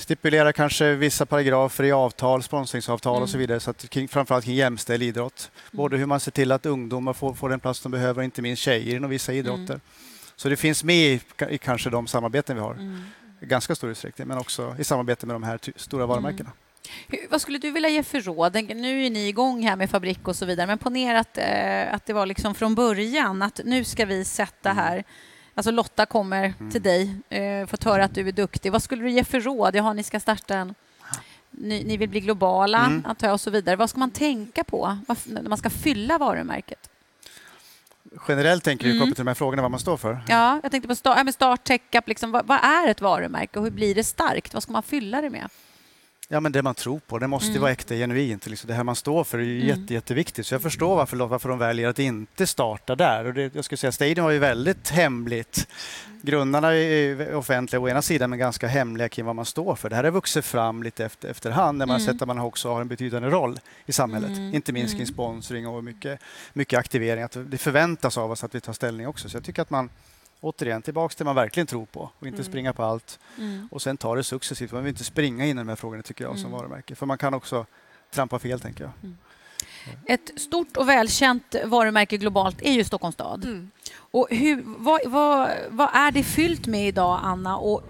stipulerar 0.00 0.52
kanske 0.52 0.94
vissa 0.94 1.26
paragrafer 1.26 1.84
i 1.84 1.92
avtal, 1.92 2.42
sponsringsavtal 2.42 3.12
mm. 3.12 3.22
och 3.22 3.28
så 3.28 3.36
mm. 3.36 3.40
vidare, 3.40 3.60
så 3.60 3.70
att 3.70 3.90
kring, 3.90 4.08
framförallt 4.08 4.44
kring 4.44 4.54
jämställd 4.54 5.02
idrott. 5.02 5.50
Mm. 5.54 5.76
Både 5.76 5.96
hur 5.96 6.06
man 6.06 6.20
ser 6.20 6.30
till 6.30 6.52
att 6.52 6.66
ungdomar 6.66 7.12
får, 7.12 7.34
får 7.34 7.48
den 7.48 7.60
plats 7.60 7.80
de 7.80 7.92
behöver, 7.92 8.22
inte 8.22 8.42
minst 8.42 8.62
tjejer 8.62 8.96
inom 8.96 9.10
vissa 9.10 9.32
idrotter. 9.32 9.74
Mm. 9.74 9.80
Så 10.36 10.48
det 10.48 10.56
finns 10.56 10.84
med 10.84 10.96
i, 10.96 11.20
i, 11.50 11.58
kanske 11.58 11.90
de 11.90 12.06
samarbeten 12.06 12.56
vi 12.56 12.62
har, 12.62 12.74
mm. 12.74 13.02
ganska 13.40 13.74
stor 13.74 13.90
utsträckning, 13.90 14.28
men 14.28 14.38
också 14.38 14.76
i 14.78 14.84
samarbete 14.84 15.26
med 15.26 15.34
de 15.34 15.42
här 15.42 15.60
stora 15.76 16.06
varumärkena. 16.06 16.50
Hur, 17.08 17.18
vad 17.30 17.40
skulle 17.40 17.58
du 17.58 17.70
vilja 17.70 17.88
ge 17.88 18.02
för 18.02 18.20
råd? 18.20 18.54
Nu 18.54 19.06
är 19.06 19.10
ni 19.10 19.28
igång 19.28 19.62
här 19.62 19.76
med 19.76 19.90
fabrik 19.90 20.28
och 20.28 20.36
så 20.36 20.46
vidare, 20.46 20.66
men 20.66 20.78
ponera 20.78 21.20
att, 21.20 21.38
eh, 21.38 21.94
att 21.94 22.06
det 22.06 22.12
var 22.12 22.26
liksom 22.26 22.54
från 22.54 22.74
början 22.74 23.42
att 23.42 23.60
nu 23.64 23.84
ska 23.84 24.04
vi 24.04 24.24
sätta 24.24 24.72
här 24.72 25.04
Alltså 25.60 25.70
Lotta 25.70 26.06
kommer 26.06 26.54
mm. 26.58 26.70
till 26.70 26.82
dig, 26.82 27.14
eh, 27.28 27.66
fått 27.66 27.84
höra 27.84 28.04
att 28.04 28.14
du 28.14 28.28
är 28.28 28.32
duktig. 28.32 28.72
Vad 28.72 28.82
skulle 28.82 29.02
du 29.02 29.10
ge 29.10 29.24
för 29.24 29.40
råd? 29.40 29.76
Jaha, 29.76 29.92
ni 29.92 30.02
ska 30.02 30.20
starta 30.20 30.56
en... 30.56 30.74
Ni, 31.50 31.84
ni 31.84 31.96
vill 31.96 32.08
bli 32.08 32.20
globala, 32.20 32.86
mm. 32.86 33.04
antar 33.06 33.26
jag, 33.26 33.34
och 33.34 33.40
så 33.40 33.50
vidare. 33.50 33.76
Vad 33.76 33.90
ska 33.90 33.98
man 33.98 34.10
tänka 34.10 34.64
på 34.64 34.98
när 35.24 35.48
man 35.48 35.58
ska 35.58 35.70
fylla 35.70 36.18
varumärket? 36.18 36.90
Generellt 38.28 38.64
tänker 38.64 38.84
du 38.84 38.90
mm. 38.90 39.00
kopplat 39.00 39.16
till 39.16 39.24
de 39.24 39.28
här 39.28 39.34
frågorna, 39.34 39.62
vad 39.62 39.70
man 39.70 39.80
står 39.80 39.96
för? 39.96 40.20
Ja, 40.28 40.60
jag 40.62 40.70
tänkte 40.70 40.88
på 40.88 40.94
start, 40.94 41.22
ja, 41.26 41.32
start 41.32 41.64
tech 41.64 41.80
liksom, 42.06 42.30
vad, 42.30 42.46
vad, 42.46 42.58
är 42.64 42.88
ett 42.88 43.00
varumärke 43.00 43.58
och 43.58 43.64
hur 43.64 43.70
blir 43.70 43.94
det 43.94 44.04
starkt? 44.04 44.54
Vad 44.54 44.62
ska 44.62 44.72
man 44.72 44.82
fylla 44.82 45.20
det 45.20 45.30
med? 45.30 45.48
Ja, 46.32 46.40
men 46.40 46.52
det 46.52 46.62
man 46.62 46.74
tror 46.74 47.00
på. 47.06 47.18
Det 47.18 47.26
måste 47.26 47.50
mm. 47.50 47.60
vara 47.60 47.72
äkta, 47.72 47.94
genuint. 47.94 48.46
Liksom 48.46 48.68
det 48.68 48.74
här 48.74 48.84
man 48.84 48.96
står 48.96 49.24
för 49.24 49.38
är 49.38 49.42
mm. 49.42 49.66
jätte, 49.66 49.94
jätteviktigt. 49.94 50.46
Så 50.46 50.54
jag 50.54 50.62
förstår 50.62 50.96
varför, 50.96 51.16
varför 51.16 51.48
de 51.48 51.58
väljer 51.58 51.88
att 51.88 51.98
inte 51.98 52.46
starta 52.46 52.96
där. 52.96 53.24
Och 53.24 53.34
det, 53.34 53.54
jag 53.54 53.64
skulle 53.64 53.76
säga 53.76 53.92
Stadium 53.92 54.24
var 54.24 54.30
ju 54.30 54.38
väldigt 54.38 54.90
hemligt. 54.90 55.68
Grundarna 56.22 56.74
är 56.74 57.34
offentliga 57.34 57.80
å 57.80 57.88
ena 57.88 58.02
sidan, 58.02 58.30
men 58.30 58.38
ganska 58.38 58.68
hemliga 58.68 59.08
kring 59.08 59.26
vad 59.26 59.36
man 59.36 59.44
står 59.44 59.74
för. 59.74 59.90
Det 59.90 59.96
här 59.96 60.04
har 60.04 60.10
vuxit 60.10 60.44
fram 60.44 60.82
lite 60.82 61.04
efter, 61.04 61.28
efterhand 61.28 61.78
när 61.78 61.86
man 61.86 61.96
mm. 62.00 62.12
sett 62.12 62.22
att 62.22 62.28
man 62.28 62.38
också 62.38 62.72
har 62.72 62.80
en 62.80 62.88
betydande 62.88 63.28
roll 63.28 63.60
i 63.86 63.92
samhället. 63.92 64.30
Mm. 64.30 64.54
Inte 64.54 64.72
minst 64.72 64.92
kring 64.92 65.02
mm. 65.02 65.14
sponsring 65.14 65.68
och 65.68 65.84
mycket, 65.84 66.20
mycket 66.52 66.78
aktivering. 66.78 67.22
Att 67.22 67.36
det 67.46 67.58
förväntas 67.58 68.18
av 68.18 68.30
oss 68.30 68.44
att 68.44 68.54
vi 68.54 68.60
tar 68.60 68.72
ställning 68.72 69.06
också. 69.08 69.28
Så 69.28 69.36
jag 69.36 69.44
tycker 69.44 69.62
att 69.62 69.70
man 69.70 69.90
återigen 70.40 70.82
tillbaks 70.82 71.16
till 71.16 71.24
det 71.24 71.28
man 71.28 71.34
verkligen 71.34 71.66
tror 71.66 71.86
på 71.86 72.10
och 72.18 72.26
inte 72.26 72.36
mm. 72.36 72.44
springa 72.44 72.72
på 72.72 72.82
allt. 72.82 73.18
Mm. 73.38 73.68
Och 73.70 73.82
sen 73.82 73.96
ta 73.96 74.14
det 74.14 74.24
successivt. 74.24 74.72
Man 74.72 74.82
vill 74.82 74.90
inte 74.90 75.04
springa 75.04 75.46
in 75.46 75.58
i 75.58 75.60
de 75.60 75.68
här 75.68 75.76
frågorna 75.76 76.02
tycker 76.02 76.24
jag 76.24 76.38
som 76.38 76.48
mm. 76.48 76.60
varumärke. 76.60 76.94
För 76.94 77.06
man 77.06 77.18
kan 77.18 77.34
också 77.34 77.66
trampa 78.10 78.38
fel 78.38 78.60
tänker 78.60 78.84
jag. 78.84 78.92
Mm. 79.02 79.16
Ett 80.06 80.40
stort 80.40 80.76
och 80.76 80.88
välkänt 80.88 81.54
varumärke 81.64 82.16
globalt 82.16 82.62
är 82.62 82.72
ju 82.72 82.84
Stockholms 82.84 83.14
stad. 83.14 83.44
Mm. 83.44 83.70
Och 83.92 84.28
hur, 84.30 84.62
vad, 84.64 85.00
vad, 85.06 85.50
vad 85.68 85.88
är 85.92 86.10
det 86.10 86.22
fyllt 86.22 86.66
med 86.66 86.88
idag, 86.88 87.20
Anna? 87.22 87.58
Och 87.58 87.82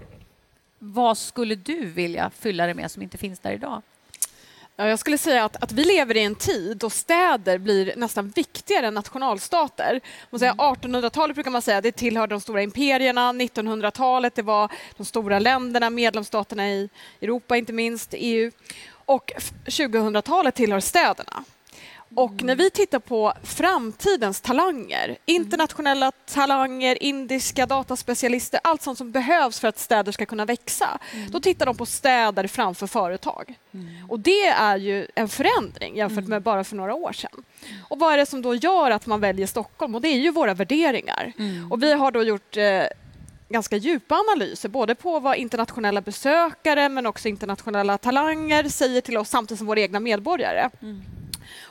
vad 0.79 1.19
skulle 1.19 1.55
du 1.55 1.87
vilja 1.87 2.31
fylla 2.31 2.67
det 2.67 2.75
med 2.75 2.91
som 2.91 3.03
inte 3.03 3.19
finns 3.19 3.41
där 3.41 3.53
idag? 3.53 3.83
Ja, 4.81 4.89
jag 4.89 4.99
skulle 4.99 5.19
säga 5.19 5.45
att, 5.45 5.63
att 5.63 5.73
vi 5.73 5.85
lever 5.85 6.17
i 6.17 6.23
en 6.23 6.35
tid 6.35 6.77
då 6.77 6.91
städer 6.91 7.59
blir 7.59 7.97
nästan 7.97 8.29
viktigare 8.29 8.87
än 8.87 8.95
nationalstater. 8.95 10.01
1800-talet 10.31 11.17
mm. 11.17 11.35
brukar 11.35 11.51
man 11.51 11.63
säga 11.63 11.81
det 11.81 11.93
tillhörde 11.93 12.35
de 12.35 12.41
stora 12.41 12.63
imperierna, 12.63 13.33
1900-talet 13.33 14.35
det 14.35 14.43
var 14.43 14.73
de 14.97 15.07
stora 15.07 15.39
länderna, 15.39 15.91
medlemsstaterna 15.91 16.71
i 16.71 16.89
Europa, 17.21 17.57
inte 17.57 17.73
minst 17.73 18.15
EU. 18.17 18.51
Och 19.05 19.33
2000-talet 19.67 20.55
tillhör 20.55 20.81
städerna. 20.81 21.45
Och 22.15 22.43
när 22.43 22.57
vi 22.57 22.71
tittar 22.71 22.99
på 22.99 23.33
framtidens 23.43 24.41
talanger, 24.41 25.17
internationella 25.25 26.13
talanger, 26.13 27.03
indiska 27.03 27.67
dataspecialister, 27.67 28.61
allt 28.65 28.83
sånt 28.83 28.99
som 28.99 29.11
behövs 29.11 29.61
för 29.61 29.69
att 29.69 29.79
städer 29.79 30.13
ska 30.13 30.27
kunna 30.27 30.45
växa, 30.45 30.99
mm. 31.15 31.31
då 31.31 31.41
tittar 31.41 31.67
de 31.67 31.77
på 31.77 31.87
städer 31.87 32.47
framför 32.47 32.87
företag. 32.87 33.55
Mm. 33.75 34.11
Och 34.11 34.21
det 34.21 34.47
är 34.47 34.77
ju 34.77 35.07
en 35.15 35.29
förändring 35.29 35.97
jämfört 35.97 36.19
mm. 36.19 36.31
med 36.31 36.43
bara 36.43 36.65
för 36.65 36.77
några 36.77 36.95
år 36.95 37.13
sedan. 37.13 37.45
Och 37.89 37.99
vad 37.99 38.13
är 38.13 38.17
det 38.17 38.27
som 38.27 38.43
då 38.43 38.55
gör 38.55 38.91
att 38.91 39.07
man 39.07 39.21
väljer 39.21 39.47
Stockholm? 39.47 39.95
Och 39.95 40.01
det 40.01 40.09
är 40.09 40.19
ju 40.19 40.31
våra 40.31 40.55
värderingar. 40.55 41.33
Mm. 41.39 41.73
Och 41.73 41.83
vi 41.83 41.93
har 41.93 42.11
då 42.11 42.23
gjort 42.23 42.57
eh, 42.57 42.83
ganska 43.49 43.77
djupa 43.77 44.15
analyser, 44.15 44.69
både 44.69 44.95
på 44.95 45.21
vad 45.21 45.37
internationella 45.37 46.01
besökare 46.01 46.89
men 46.89 47.07
också 47.07 47.29
internationella 47.29 47.99
talanger 47.99 48.65
säger 48.65 49.01
till 49.01 49.17
oss 49.17 49.29
samtidigt 49.29 49.59
som 49.59 49.67
våra 49.67 49.81
egna 49.81 50.01
medborgare. 50.01 50.71
Mm. 50.83 51.03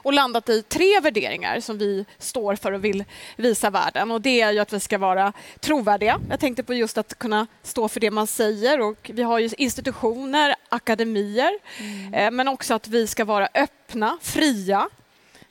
Och 0.04 0.14
landat 0.14 0.50
i 0.50 0.62
tre 0.62 1.00
värderingar 1.00 1.60
som 1.60 1.78
vi 1.78 2.06
står 2.18 2.56
för 2.56 2.72
och 2.72 2.86
vill 2.86 3.04
visa 3.36 3.70
världen. 3.70 4.12
Och 4.12 4.22
det 4.22 4.42
är 4.42 4.52
ju 4.52 4.60
att 4.60 4.74
vi 4.74 4.80
ska 4.80 4.98
vara 4.98 5.34
trovärdiga. 5.60 6.20
Jag 6.30 6.40
tänkte 6.40 6.64
på 6.64 6.74
just 6.74 6.98
att 6.98 7.20
kunna 7.20 7.48
stå 7.64 7.88
för 7.88 8.00
det 8.00 8.12
man 8.12 8.28
säger. 8.28 8.82
Och 8.82 9.12
vi 9.14 9.24
har 9.24 9.40
ju 9.40 9.50
institutioner, 9.58 10.56
akademier, 10.70 11.52
mm. 11.80 12.14
Eh, 12.14 12.32
men 12.32 12.48
också 12.48 12.74
att 12.74 12.88
vi 12.88 13.08
ska 13.08 13.26
vara 13.26 13.50
öppna, 13.54 14.18
fria, 14.22 14.90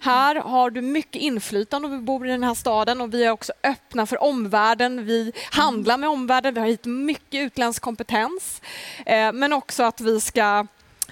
här 0.01 0.35
har 0.35 0.71
du 0.71 0.81
mycket 0.81 1.23
inflytande 1.23 1.89
om 1.89 1.93
vi 1.93 1.99
bor 1.99 2.27
i 2.27 2.31
den 2.31 2.45
här 2.45 2.55
staden 2.55 3.01
och 3.01 3.15
vi 3.15 3.25
är 3.25 3.31
också 3.31 3.53
öppna 3.63 4.07
för 4.07 4.23
omvärlden. 4.23 5.05
Vi 5.05 5.33
handlar 5.51 5.99
med 5.99 6.09
omvärlden, 6.09 6.55
vi 6.55 6.61
har 6.61 6.67
hit 6.67 6.85
mycket 6.85 7.41
utländsk 7.41 7.83
kompetens. 7.83 8.63
Eh, 9.07 9.33
men 9.33 9.53
också 9.53 9.83
att 9.83 10.01
vi 10.01 10.21
ska 10.21 10.67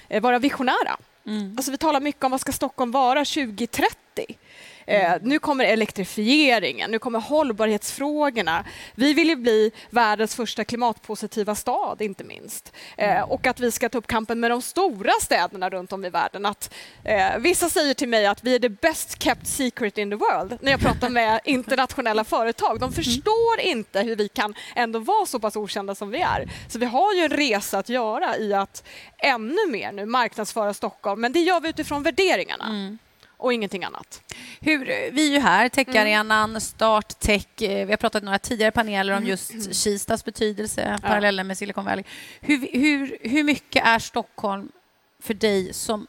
eh, 0.07 0.21
vara 0.21 0.39
visionära. 0.39 0.97
Mm. 1.27 1.53
Alltså 1.57 1.71
vi 1.71 1.77
talar 1.77 1.99
mycket 1.99 2.23
om 2.23 2.31
vad 2.31 2.41
ska 2.41 2.51
Stockholm 2.51 2.91
vara 2.91 3.25
2030. 3.25 4.06
Eh, 4.87 5.13
nu 5.21 5.39
kommer 5.39 5.65
elektrifieringen, 5.65 6.91
nu 6.91 6.99
kommer 6.99 7.19
hållbarhetsfrågorna. 7.19 8.65
Vi 8.95 9.13
vill 9.13 9.29
ju 9.29 9.35
bli 9.35 9.71
världens 9.89 10.35
första 10.35 10.63
klimatpositiva 10.63 11.55
stad, 11.55 12.01
inte 12.01 12.23
minst. 12.23 12.73
Eh, 12.97 13.21
och 13.21 13.47
att 13.47 13.59
vi 13.59 13.71
ska 13.71 13.89
ta 13.89 13.97
upp 13.97 14.07
kampen 14.07 14.39
med 14.39 14.51
de 14.51 14.61
stora 14.61 15.11
städerna 15.21 15.69
runt 15.69 15.93
om 15.93 16.05
i 16.05 16.09
världen. 16.09 16.45
Att, 16.45 16.73
eh, 17.03 17.37
vissa 17.39 17.69
säger 17.69 17.93
till 17.93 18.09
mig 18.09 18.25
att 18.25 18.43
vi 18.43 18.55
är 18.55 18.59
the 18.59 18.69
best 18.69 19.23
kept 19.23 19.47
secret 19.47 19.97
in 19.97 20.09
the 20.09 20.15
world 20.15 20.57
när 20.61 20.71
jag 20.71 20.79
pratar 20.79 21.09
med 21.09 21.39
internationella 21.45 22.23
företag. 22.23 22.79
De 22.79 22.93
förstår 22.93 23.59
inte 23.59 24.01
hur 24.01 24.15
vi 24.15 24.27
kan 24.27 24.53
ändå 24.75 24.99
vara 24.99 25.25
så 25.25 25.39
pass 25.39 25.55
okända 25.55 25.95
som 25.95 26.09
vi 26.09 26.21
är. 26.21 26.49
Så 26.69 26.79
vi 26.79 26.85
har 26.85 27.13
ju 27.13 27.21
en 27.21 27.29
resa 27.29 27.77
att 27.77 27.89
göra 27.89 28.37
i 28.37 28.53
att 28.53 28.83
ännu 29.17 29.71
mer 29.71 29.91
nu 29.91 30.05
marknadsföra 30.05 30.73
Stockholm, 30.73 31.21
men 31.21 31.33
det 31.33 31.39
gör 31.39 31.59
vi 31.59 31.69
utifrån 31.69 32.03
värderingarna. 32.03 32.65
Mm 32.65 32.97
och 33.37 33.53
ingenting 33.53 33.83
annat. 33.83 34.21
Hur, 34.59 34.85
vi 35.11 35.27
är 35.27 35.31
ju 35.31 35.39
här, 35.39 35.69
Techarenan, 35.69 36.49
mm. 36.49 36.61
Start 36.61 37.19
Tech. 37.19 37.61
Eh, 37.61 37.85
vi 37.85 37.91
har 37.91 37.97
pratat 37.97 38.23
i 38.23 38.25
några 38.25 38.39
tidigare 38.39 38.71
paneler 38.71 39.13
om 39.13 39.17
mm. 39.17 39.29
just. 39.29 39.75
Kistas 39.75 40.25
betydelse, 40.25 40.97
ja. 41.01 41.07
parallellen 41.07 41.47
med 41.47 41.57
Silicon 41.57 41.85
Valley. 41.85 42.03
Hur, 42.41 42.67
hur, 42.73 43.17
hur 43.21 43.43
mycket 43.43 43.85
är 43.85 43.99
Stockholm 43.99 44.71
för 45.19 45.33
dig 45.33 45.73
som 45.73 46.07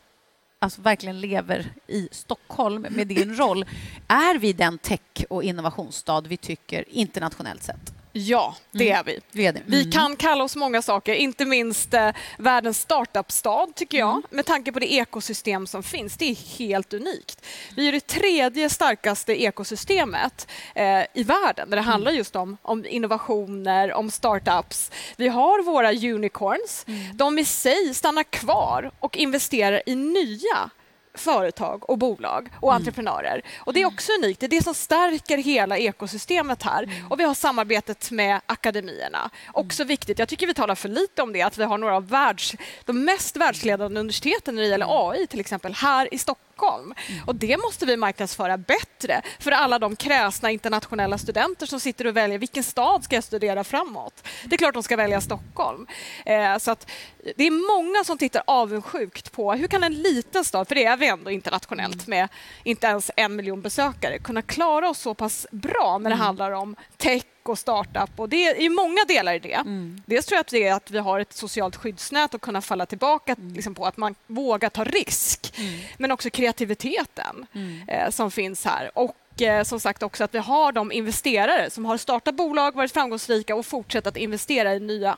alltså 0.59 0.81
verkligen 0.81 1.21
lever 1.21 1.73
i 1.87 2.09
Stockholm 2.13 2.87
med 2.91 3.07
din 3.07 3.37
roll? 3.39 3.65
Är 4.09 4.39
vi 4.39 4.53
den 4.53 4.79
tech 4.79 5.25
och 5.31 5.43
innovationsstad 5.43 6.21
vi 6.21 6.37
tycker 6.37 6.85
internationellt 6.89 7.63
sett? 7.63 7.98
Ja, 8.19 8.57
det 8.71 8.91
mm. 8.91 9.01
är 9.01 9.05
vi. 9.05 9.21
Vi, 9.33 9.47
är 9.47 9.53
det. 9.53 9.63
vi 9.67 9.81
mm. 9.81 9.93
kan 9.93 10.17
kalla 10.17 10.45
oss 10.45 10.57
många 10.57 10.83
saker, 10.83 11.15
inte 11.15 11.45
minst 11.45 11.95
eh, 11.95 12.11
världens 12.39 12.81
startup-stad 12.81 13.75
tycker 13.75 13.99
jag, 13.99 14.11
mm. 14.11 14.23
med 14.31 14.47
tanke 14.47 14.73
på 14.73 14.79
det 14.79 14.93
ekosystem 14.93 15.67
som 15.67 15.83
finns. 15.83 16.17
Det 16.17 16.31
är 16.31 16.59
helt 16.59 16.95
unikt. 16.95 17.47
Vi 17.77 17.89
är 17.89 17.93
det 17.93 18.07
tredje 18.07 18.71
starkaste 18.71 19.43
ekosystemet 19.43 20.49
eh, 20.75 21.03
i 21.15 21.23
världen 21.23 21.71
där 21.71 21.77
det 21.77 21.83
mm. 21.83 21.85
handlar 21.85 22.13
just 22.13 22.37
om, 22.37 22.57
om 22.63 22.87
innovationer, 22.87 23.93
om 23.93 24.11
startups. 24.11 24.91
Vi 25.17 25.29
har 25.29 25.63
våra 25.63 25.93
unicorns. 25.93 26.85
Mm. 26.89 27.17
De 27.17 27.39
i 27.39 27.45
sig 27.45 27.95
stannar 27.95 28.23
kvar 28.23 28.91
och 29.01 29.17
investerar 29.17 29.83
i 29.87 29.95
nya 29.95 30.71
företag 31.19 31.91
och 31.91 31.99
bolag 31.99 32.49
och 32.61 32.73
mm. 32.73 32.77
entreprenörer. 32.77 33.43
Och 33.59 33.73
Det 33.73 33.83
är 33.83 33.87
också 33.87 34.13
unikt. 34.13 34.41
Det 34.41 34.47
är 34.47 34.51
det 34.51 34.65
som 34.65 34.75
stärker 34.75 35.39
hela 35.39 35.79
ekosystemet 35.79 36.63
här. 36.63 36.83
Mm. 36.83 37.07
Och 37.07 37.21
Vi 37.21 37.25
har 37.25 37.35
samarbetet 37.35 38.11
med 38.11 38.41
akademierna. 38.47 39.31
Också 39.53 39.83
mm. 39.83 39.89
viktigt. 39.89 40.19
Jag 40.19 40.29
tycker 40.29 40.47
vi 40.47 40.55
talar 40.55 40.75
för 40.75 40.89
lite 40.89 41.23
om 41.23 41.33
det, 41.33 41.43
att 41.43 41.59
vi 41.59 41.65
har 41.65 41.79
några 41.79 41.97
av 41.97 42.09
världs, 42.09 42.55
de 42.85 43.05
mest 43.05 43.37
världsledande 43.37 44.01
universiteten 44.01 44.55
när 44.55 44.63
det 44.63 44.69
gäller 44.69 45.11
AI, 45.11 45.27
till 45.27 45.41
exempel, 45.41 45.75
här 45.75 46.15
i 46.15 46.19
Stockholm 46.19 46.48
Stockholm. 46.59 46.95
Och 47.27 47.35
det 47.35 47.57
måste 47.57 47.87
vi 47.87 47.97
marknadsföra 47.97 48.59
bättre 48.59 49.23
för 49.38 49.50
alla 49.50 49.79
de 49.79 49.97
kräsna 49.97 50.50
internationella 50.50 51.19
studenter 51.19 51.67
som 51.67 51.81
sitter 51.81 52.07
och 52.07 52.17
väljer 52.17 52.38
vilken 52.38 52.62
stad 52.62 53.05
ska 53.05 53.15
jag 53.15 53.25
studera 53.25 53.65
framåt. 53.65 54.29
Det 54.45 54.55
är 54.55 54.59
klart 54.59 54.75
de 54.75 54.83
ska 54.83 54.97
välja 54.97 55.21
Stockholm. 55.21 55.87
Eh, 56.27 56.59
så 56.59 56.71
att 56.71 56.91
det 57.37 57.45
är 57.45 57.77
många 57.77 58.05
som 58.05 58.19
tittar 58.19 58.43
avundsjukt 58.47 59.33
på 59.33 59.53
hur 59.53 59.69
kan 59.69 59.85
en 59.85 59.95
liten 59.95 60.45
stad, 60.45 60.69
för 60.69 60.75
det 60.75 60.85
är 60.85 60.97
vi 60.97 61.09
ändå 61.09 61.31
internationellt 61.31 62.07
med 62.07 62.29
inte 62.65 62.87
ens 62.87 63.11
en 63.17 63.37
miljon 63.37 63.61
besökare, 63.61 64.19
kunna 64.19 64.43
klara 64.43 64.91
oss 64.91 64.99
så 64.99 65.15
pass 65.15 65.47
bra 65.50 65.99
när 65.99 66.11
det 66.11 66.15
mm. 66.15 66.27
handlar 66.27 66.50
om 66.50 66.77
tech 66.97 67.23
och 67.49 67.59
startup. 67.59 68.11
Och 68.17 68.28
det 68.28 68.67
är 68.67 68.71
många 68.71 69.05
delar 69.09 69.35
i 69.35 69.38
det. 69.38 69.55
Mm. 69.55 70.02
Dels 70.07 70.26
tror 70.26 70.37
jag 70.37 70.40
att 70.40 70.50
det 70.50 70.67
är 70.67 70.75
att 70.75 70.90
vi 70.90 70.99
har 70.99 71.21
ett 71.21 71.33
socialt 71.33 71.76
skyddsnät 71.76 72.35
och 72.35 72.40
kunna 72.40 72.61
falla 72.61 72.87
tillbaka 72.87 73.35
mm. 73.38 73.55
liksom 73.55 73.75
på 73.75 73.87
att 73.87 73.97
man 73.97 74.14
vågar 74.26 74.69
ta 74.69 74.85
risk. 74.85 75.59
Mm. 75.59 75.81
Men 75.99 76.12
också 76.12 76.31
kreativiteten 76.31 77.47
mm. 77.52 77.88
eh, 77.88 78.11
som 78.11 78.31
finns 78.31 78.64
här. 78.64 78.90
Och 78.95 79.43
eh, 79.43 79.62
som 79.62 79.81
sagt 79.81 80.02
också 80.02 80.25
att 80.25 80.35
vi 80.35 80.38
har 80.38 80.73
de 80.73 80.93
investerare 80.93 81.71
som 81.71 81.85
har 81.85 81.97
startat 81.97 82.35
bolag, 82.35 82.75
varit 82.75 82.93
framgångsrika 82.93 83.55
och 83.55 83.67
fortsatt 83.67 84.07
att 84.07 84.17
investera 84.17 84.75
i 84.75 84.81
nya 84.81 85.17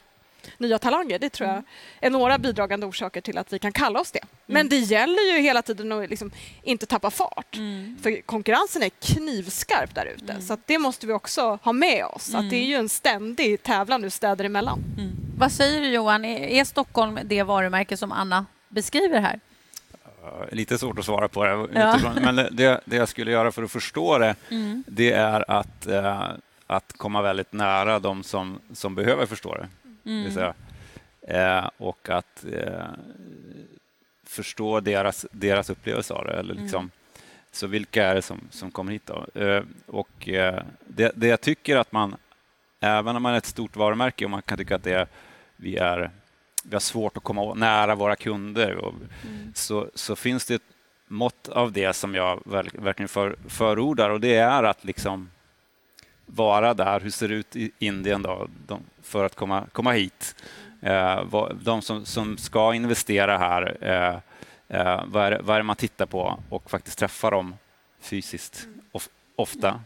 nya 0.58 0.78
talanger. 0.78 1.18
Det 1.18 1.30
tror 1.30 1.48
jag 1.48 1.56
mm. 1.56 1.66
är 2.00 2.10
några 2.10 2.38
bidragande 2.38 2.86
orsaker 2.86 3.20
till 3.20 3.38
att 3.38 3.52
vi 3.52 3.58
kan 3.58 3.72
kalla 3.72 4.00
oss 4.00 4.10
det. 4.10 4.20
Men 4.46 4.56
mm. 4.56 4.68
det 4.68 4.76
gäller 4.76 5.34
ju 5.34 5.42
hela 5.42 5.62
tiden 5.62 5.92
att 5.92 6.10
liksom 6.10 6.30
inte 6.62 6.86
tappa 6.86 7.10
fart. 7.10 7.56
Mm. 7.56 7.96
För 8.02 8.20
konkurrensen 8.20 8.82
är 8.82 8.88
knivskarp 8.88 9.94
där 9.94 10.06
ute. 10.06 10.32
Mm. 10.32 10.42
Så 10.42 10.56
det 10.66 10.78
måste 10.78 11.06
vi 11.06 11.12
också 11.12 11.58
ha 11.62 11.72
med 11.72 12.04
oss. 12.04 12.34
Att 12.34 12.50
det 12.50 12.56
är 12.56 12.66
ju 12.66 12.74
en 12.74 12.88
ständig 12.88 13.62
tävlan 13.62 14.00
nu 14.00 14.10
städer 14.10 14.44
emellan. 14.44 14.78
Mm. 14.98 15.10
Vad 15.38 15.52
säger 15.52 15.80
du 15.80 15.88
Johan, 15.88 16.24
är 16.24 16.64
Stockholm 16.64 17.18
det 17.24 17.42
varumärke 17.42 17.96
som 17.96 18.12
Anna 18.12 18.46
beskriver 18.68 19.20
här? 19.20 19.40
Lite 20.52 20.78
svårt 20.78 20.98
att 20.98 21.04
svara 21.04 21.28
på 21.28 21.44
det. 21.44 21.68
Ja. 21.74 21.98
Men 22.20 22.36
det, 22.36 22.80
det, 22.84 22.96
jag 22.96 23.08
skulle 23.08 23.30
göra 23.30 23.52
för 23.52 23.62
att 23.62 23.70
förstå 23.70 24.18
det, 24.18 24.34
mm. 24.50 24.84
det 24.86 25.12
är 25.12 25.50
att, 25.50 25.86
eh, 25.86 26.22
att 26.66 26.92
komma 26.96 27.22
väldigt 27.22 27.52
nära 27.52 27.98
de 27.98 28.22
som, 28.22 28.60
som 28.74 28.94
behöver 28.94 29.26
förstå 29.26 29.54
det. 29.54 29.68
Mm. 30.04 30.32
Säga, 30.32 30.54
eh, 31.20 31.70
och 31.76 32.08
att 32.08 32.44
eh, 32.52 32.84
förstå 34.24 34.80
deras, 34.80 35.26
deras 35.32 35.70
upplevelse 35.70 36.14
av 36.14 36.24
det. 36.24 36.32
Eller 36.32 36.52
mm. 36.52 36.62
liksom, 36.62 36.80
mm. 36.80 36.90
Så 37.52 37.66
vilka 37.66 38.06
är 38.06 38.14
det 38.14 38.22
som, 38.22 38.40
som 38.50 38.70
kommer 38.70 38.92
hit? 38.92 39.06
Då? 39.06 39.40
Eh, 39.40 39.62
och, 39.86 40.28
eh, 40.28 40.62
det, 40.86 41.12
det 41.14 41.26
jag 41.26 41.40
tycker 41.40 41.76
att 41.76 41.92
man, 41.92 42.16
även 42.80 43.16
om 43.16 43.22
man 43.22 43.34
är 43.34 43.38
ett 43.38 43.46
stort 43.46 43.76
varumärke 43.76 44.24
och 44.24 44.30
man 44.30 44.42
kan 44.42 44.58
tycka 44.58 44.76
att 44.76 44.84
det 44.84 44.92
är, 44.92 45.06
vi, 45.56 45.76
är, 45.76 46.10
vi 46.64 46.74
har 46.74 46.80
svårt 46.80 47.16
att 47.16 47.22
komma 47.22 47.54
nära 47.54 47.94
våra 47.94 48.16
kunder, 48.16 48.74
och, 48.74 48.94
mm. 48.94 49.52
så, 49.54 49.90
så 49.94 50.16
finns 50.16 50.46
det 50.46 50.54
ett 50.54 50.62
mått 51.06 51.48
av 51.48 51.72
det 51.72 51.92
som 51.92 52.14
jag 52.14 52.42
verkligen 52.44 53.08
för, 53.08 53.36
förordar 53.48 54.10
och 54.10 54.20
det 54.20 54.34
är 54.34 54.62
att 54.62 54.84
liksom 54.84 55.30
vara 56.34 56.74
där. 56.74 57.00
Hur 57.00 57.10
ser 57.10 57.28
det 57.28 57.34
ut 57.34 57.56
i 57.56 57.70
Indien 57.78 58.22
då, 58.22 58.48
de, 58.66 58.80
för 59.02 59.24
att 59.24 59.34
komma, 59.34 59.66
komma 59.72 59.92
hit? 59.92 60.34
Eh, 60.80 61.24
de 61.62 61.82
som, 61.82 62.04
som 62.04 62.38
ska 62.38 62.74
investera 62.74 63.38
här, 63.38 63.76
eh, 63.80 64.16
eh, 64.80 65.02
vad, 65.06 65.26
är, 65.26 65.40
vad 65.42 65.56
är 65.56 65.60
det 65.60 65.64
man 65.64 65.76
tittar 65.76 66.06
på 66.06 66.38
och 66.48 66.70
faktiskt 66.70 66.98
träffa 66.98 67.30
dem 67.30 67.54
fysiskt 68.00 68.68
of, 68.92 69.08
ofta 69.36 69.80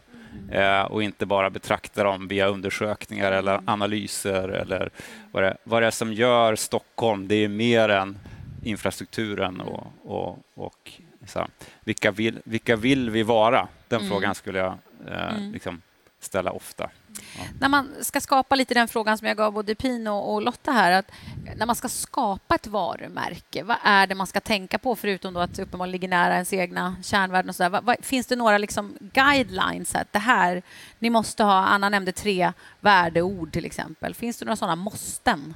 eh, 0.51 0.81
och 0.81 1.03
inte 1.03 1.25
bara 1.25 1.49
betrakta 1.49 2.03
dem 2.03 2.27
via 2.27 2.47
undersökningar 2.47 3.31
eller 3.31 3.61
analyser 3.65 4.49
eller 4.49 4.89
vad 5.31 5.43
det, 5.43 5.57
vad 5.63 5.81
det 5.81 5.87
är 5.87 5.91
som 5.91 6.13
gör 6.13 6.55
Stockholm. 6.55 7.27
Det 7.27 7.35
är 7.35 7.47
mer 7.47 7.89
än 7.89 8.19
infrastrukturen 8.63 9.61
och, 9.61 9.87
och, 10.03 10.39
och 10.53 10.91
så, 11.27 11.47
vilka, 11.83 12.11
vill, 12.11 12.39
vilka 12.43 12.75
vill 12.75 13.09
vi 13.09 13.23
vara? 13.23 13.67
Den 13.87 13.99
mm. 13.99 14.11
frågan 14.11 14.35
skulle 14.35 14.59
jag 14.59 14.77
eh, 15.07 15.37
mm. 15.37 15.51
liksom, 15.51 15.81
ställa 16.25 16.51
ofta. 16.51 16.89
Ja. 17.37 17.43
När 17.59 17.69
man 17.69 17.89
ska 18.01 18.21
skapa 18.21 18.55
lite 18.55 18.73
den 18.73 18.87
frågan 18.87 19.17
som 19.17 19.27
jag 19.27 19.37
gav 19.37 19.53
både 19.53 19.75
Pino 19.75 20.09
och 20.09 20.41
Lotta 20.41 20.71
här, 20.71 20.91
att 20.91 21.11
när 21.55 21.65
man 21.65 21.75
ska 21.75 21.87
skapa 21.89 22.55
ett 22.55 22.67
varumärke, 22.67 23.63
vad 23.63 23.77
är 23.83 24.07
det 24.07 24.15
man 24.15 24.27
ska 24.27 24.39
tänka 24.39 24.77
på 24.77 24.95
förutom 24.95 25.33
då 25.33 25.39
att 25.39 25.59
uppenbarligen 25.59 25.91
ligger 25.91 26.07
nära 26.07 26.33
ens 26.33 26.53
egna 26.53 26.95
kärnvärden 27.03 27.49
och 27.49 27.55
så 27.55 27.69
vad, 27.69 27.83
vad, 27.83 27.95
finns 28.01 28.27
det 28.27 28.35
några 28.35 28.57
liksom 28.57 28.97
guidelines? 28.99 29.95
Att 29.95 30.13
det 30.13 30.19
här, 30.19 30.61
ni 30.99 31.09
måste 31.09 31.43
ha, 31.43 31.53
Anna 31.53 31.89
nämnde 31.89 32.11
tre 32.11 32.53
värdeord 32.79 33.51
till 33.51 33.65
exempel. 33.65 34.15
Finns 34.15 34.37
det 34.37 34.45
några 34.45 34.55
sådana 34.55 34.75
måsten? 34.75 35.55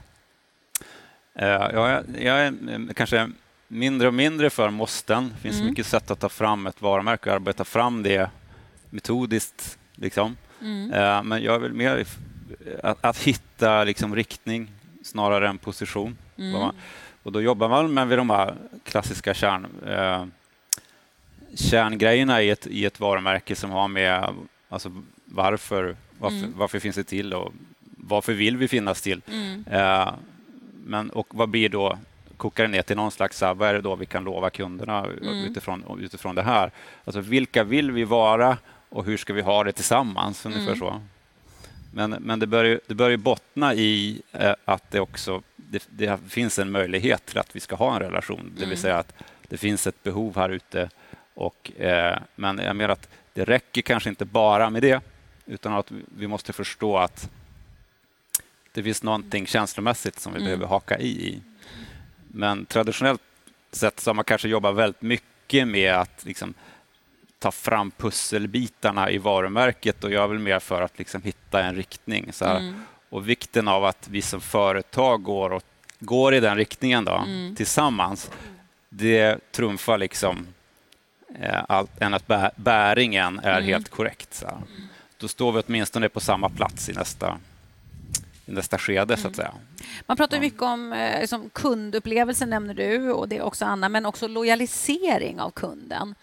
Uh, 1.41 1.47
ja, 1.47 1.89
jag, 1.89 2.03
jag 2.19 2.39
är 2.39 2.93
kanske 2.93 3.29
mindre 3.67 4.07
och 4.07 4.13
mindre 4.13 4.49
för 4.49 4.69
måsten. 4.69 5.33
Det 5.35 5.41
finns 5.41 5.55
mm. 5.55 5.69
mycket 5.69 5.85
sätt 5.85 6.11
att 6.11 6.19
ta 6.19 6.29
fram 6.29 6.67
ett 6.67 6.81
varumärke 6.81 7.29
och 7.29 7.35
arbeta 7.35 7.65
fram 7.65 8.03
det 8.03 8.29
metodiskt. 8.89 9.77
Liksom. 9.95 10.37
Mm. 10.61 10.93
Eh, 10.93 11.23
men 11.23 11.43
jag 11.43 11.59
vill 11.59 11.73
mer 11.73 12.05
att, 12.83 12.97
att 13.05 13.17
hitta 13.17 13.83
liksom 13.83 14.15
riktning 14.15 14.71
snarare 15.03 15.49
än 15.49 15.57
position. 15.57 16.17
Mm. 16.37 16.71
Och 17.23 17.31
då 17.31 17.41
jobbar 17.41 17.69
man 17.69 17.93
med 17.93 18.17
de 18.17 18.29
här 18.29 18.55
klassiska 18.83 19.33
kärn, 19.33 19.67
eh, 19.87 20.25
kärngrejerna 21.55 22.41
i 22.41 22.49
ett, 22.49 22.67
i 22.67 22.85
ett 22.85 22.99
varumärke 22.99 23.55
som 23.55 23.71
har 23.71 23.87
med 23.87 24.33
alltså, 24.69 24.91
varför, 25.25 25.95
varför, 26.19 26.37
mm. 26.37 26.53
varför 26.57 26.79
finns 26.79 26.95
det 26.95 27.03
till 27.03 27.33
och 27.33 27.53
varför 27.97 28.33
vill 28.33 28.57
vi 28.57 28.67
finnas 28.67 29.01
till? 29.01 29.21
Mm. 29.27 29.65
Eh, 29.71 30.13
men, 30.85 31.09
och 31.09 31.27
vad 31.29 31.49
blir 31.49 31.69
då 31.69 31.97
kokar 32.37 32.63
det 32.63 32.69
ner 32.69 32.81
till 32.81 32.95
någon 32.95 33.11
slags, 33.11 33.41
vad 33.41 33.61
är 33.61 33.73
det 33.73 33.81
då 33.81 33.95
vi 33.95 34.05
kan 34.05 34.23
lova 34.23 34.49
kunderna 34.49 35.05
mm. 35.05 35.45
utifrån, 35.45 35.99
utifrån 36.01 36.35
det 36.35 36.41
här? 36.41 36.71
Alltså 37.05 37.21
vilka 37.21 37.63
vill 37.63 37.91
vi 37.91 38.03
vara 38.03 38.57
och 38.89 39.05
hur 39.05 39.17
ska 39.17 39.33
vi 39.33 39.41
ha 39.41 39.63
det 39.63 39.71
tillsammans? 39.71 40.45
Ungefär 40.45 40.67
mm. 40.67 40.79
så. 40.79 41.01
Men, 41.93 42.11
men 42.11 42.39
det 42.39 42.47
bör 42.47 42.63
ju, 42.63 42.79
det 42.87 42.95
bör 42.95 43.17
bottna 43.17 43.73
i 43.73 44.21
eh, 44.31 44.53
att 44.65 44.91
det 44.91 44.99
också 44.99 45.41
det, 45.55 45.87
det, 45.89 46.19
finns 46.27 46.59
en 46.59 46.71
möjlighet 46.71 47.25
till 47.25 47.37
att 47.37 47.55
vi 47.55 47.59
ska 47.59 47.75
ha 47.75 47.93
en 47.93 47.99
relation. 47.99 48.51
Det 48.53 48.59
vill 48.59 48.63
mm. 48.63 48.77
säga 48.77 48.97
att 48.97 49.13
det 49.47 49.57
finns 49.57 49.87
ett 49.87 50.03
behov 50.03 50.35
här 50.35 50.49
ute. 50.49 50.89
Och, 51.33 51.71
eh, 51.79 52.19
men 52.35 52.57
jag 52.57 52.75
menar 52.75 52.93
att 52.93 53.09
det 53.33 53.45
räcker 53.45 53.81
kanske 53.81 54.09
inte 54.09 54.25
bara 54.25 54.69
med 54.69 54.81
det 54.81 55.01
utan 55.45 55.73
att 55.73 55.91
vi 56.17 56.27
måste 56.27 56.53
förstå 56.53 56.97
att 56.97 57.29
det 58.73 58.83
finns 58.83 59.03
någonting 59.03 59.47
känslomässigt 59.47 60.19
som 60.19 60.33
vi 60.33 60.39
mm. 60.39 60.45
behöver 60.45 60.65
haka 60.65 60.99
i. 60.99 61.41
Men 62.27 62.65
traditionellt 62.65 63.21
sett 63.71 63.99
så 63.99 64.09
har 64.09 64.15
man 64.15 64.25
kanske 64.25 64.47
jobbat 64.47 64.75
väldigt 64.75 65.01
mycket 65.01 65.67
med 65.67 65.93
att 65.93 66.25
liksom, 66.25 66.53
ta 67.39 67.51
fram 67.51 67.91
pusselbitarna 67.91 69.11
i 69.11 69.17
varumärket 69.17 70.03
och 70.03 70.11
jag 70.11 70.23
är 70.23 70.27
väl 70.27 70.39
mer 70.39 70.59
för 70.59 70.81
att 70.81 70.99
liksom 70.99 71.21
hitta 71.21 71.63
en 71.63 71.75
riktning. 71.75 72.33
Så 72.33 72.45
mm. 72.45 72.85
Och 73.09 73.29
vikten 73.29 73.67
av 73.67 73.85
att 73.85 74.07
vi 74.07 74.21
som 74.21 74.41
företag 74.41 75.23
går, 75.23 75.49
och, 75.49 75.63
går 75.99 76.33
i 76.33 76.39
den 76.39 76.57
riktningen 76.57 77.05
då, 77.05 77.15
mm. 77.15 77.55
tillsammans, 77.55 78.31
det 78.89 79.51
trumfar 79.51 79.97
liksom 79.97 80.47
eh, 81.39 81.63
allt 81.67 82.01
än 82.01 82.13
att 82.13 82.27
bä, 82.27 82.51
bäringen 82.55 83.39
är 83.39 83.57
mm. 83.57 83.63
helt 83.63 83.89
korrekt. 83.89 84.33
Så. 84.33 84.47
Då 85.17 85.27
står 85.27 85.51
vi 85.51 85.61
åtminstone 85.67 86.09
på 86.09 86.19
samma 86.19 86.49
plats 86.49 86.89
i 86.89 86.93
nästa 86.93 87.37
i 88.49 88.53
nästa 88.53 88.77
skede, 88.77 89.17
så 89.17 89.27
att 89.27 89.35
säga. 89.35 89.53
Man 90.05 90.17
pratar 90.17 90.39
mycket 90.39 90.61
om 90.61 90.93
eh, 90.93 91.21
liksom 91.21 91.49
kundupplevelsen, 91.49 92.49
nämner 92.49 92.73
du, 92.73 93.11
och 93.11 93.29
det 93.29 93.37
är 93.37 93.41
också 93.41 93.65
Anna, 93.65 93.89
men 93.89 94.05
också 94.05 94.27
lojalisering 94.27 95.39
av 95.39 95.51
kunden. 95.51 96.15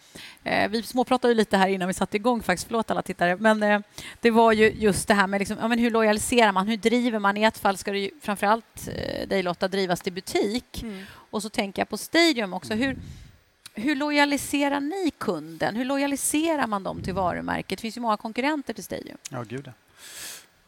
Eh, 0.44 0.68
vi 0.68 0.82
småpratade 0.82 1.34
lite 1.34 1.56
här 1.56 1.68
innan 1.68 1.88
vi 1.88 1.94
satte 1.94 2.16
igång, 2.16 2.42
faktiskt. 2.42 2.66
förlåt 2.66 2.90
alla 2.90 3.02
tittare, 3.02 3.36
men 3.36 3.62
eh, 3.62 3.80
det 4.20 4.30
var 4.30 4.52
ju 4.52 4.70
just 4.70 5.08
det 5.08 5.14
här 5.14 5.26
med 5.26 5.38
liksom, 5.38 5.56
ja, 5.60 5.68
men 5.68 5.78
hur 5.78 5.90
lojaliserar 5.90 6.52
man, 6.52 6.68
hur 6.68 6.76
driver 6.76 7.18
man? 7.18 7.36
I 7.36 7.42
ett 7.42 7.58
fall 7.58 7.76
ska 7.76 7.92
det 7.92 7.98
ju 7.98 8.10
framförallt 8.22 8.88
eh, 8.88 9.28
dig 9.28 9.42
Lotta 9.42 9.68
drivas 9.68 10.00
till 10.00 10.12
butik 10.12 10.82
mm. 10.82 11.04
och 11.12 11.42
så 11.42 11.48
tänker 11.48 11.80
jag 11.80 11.88
på 11.88 11.96
Stadium 11.96 12.54
också. 12.54 12.74
Hur, 12.74 12.98
hur 13.74 13.96
lojaliserar 13.96 14.80
ni 14.80 15.10
kunden? 15.18 15.76
Hur 15.76 15.84
lojaliserar 15.84 16.66
man 16.66 16.82
dem 16.82 17.02
till 17.02 17.14
varumärket? 17.14 17.78
Det 17.78 17.82
finns 17.82 17.96
ju 17.96 18.00
många 18.00 18.16
konkurrenter 18.16 18.74
till 18.74 18.84
Stadium. 18.84 19.18
Ja, 19.30 19.42
gud 19.42 19.72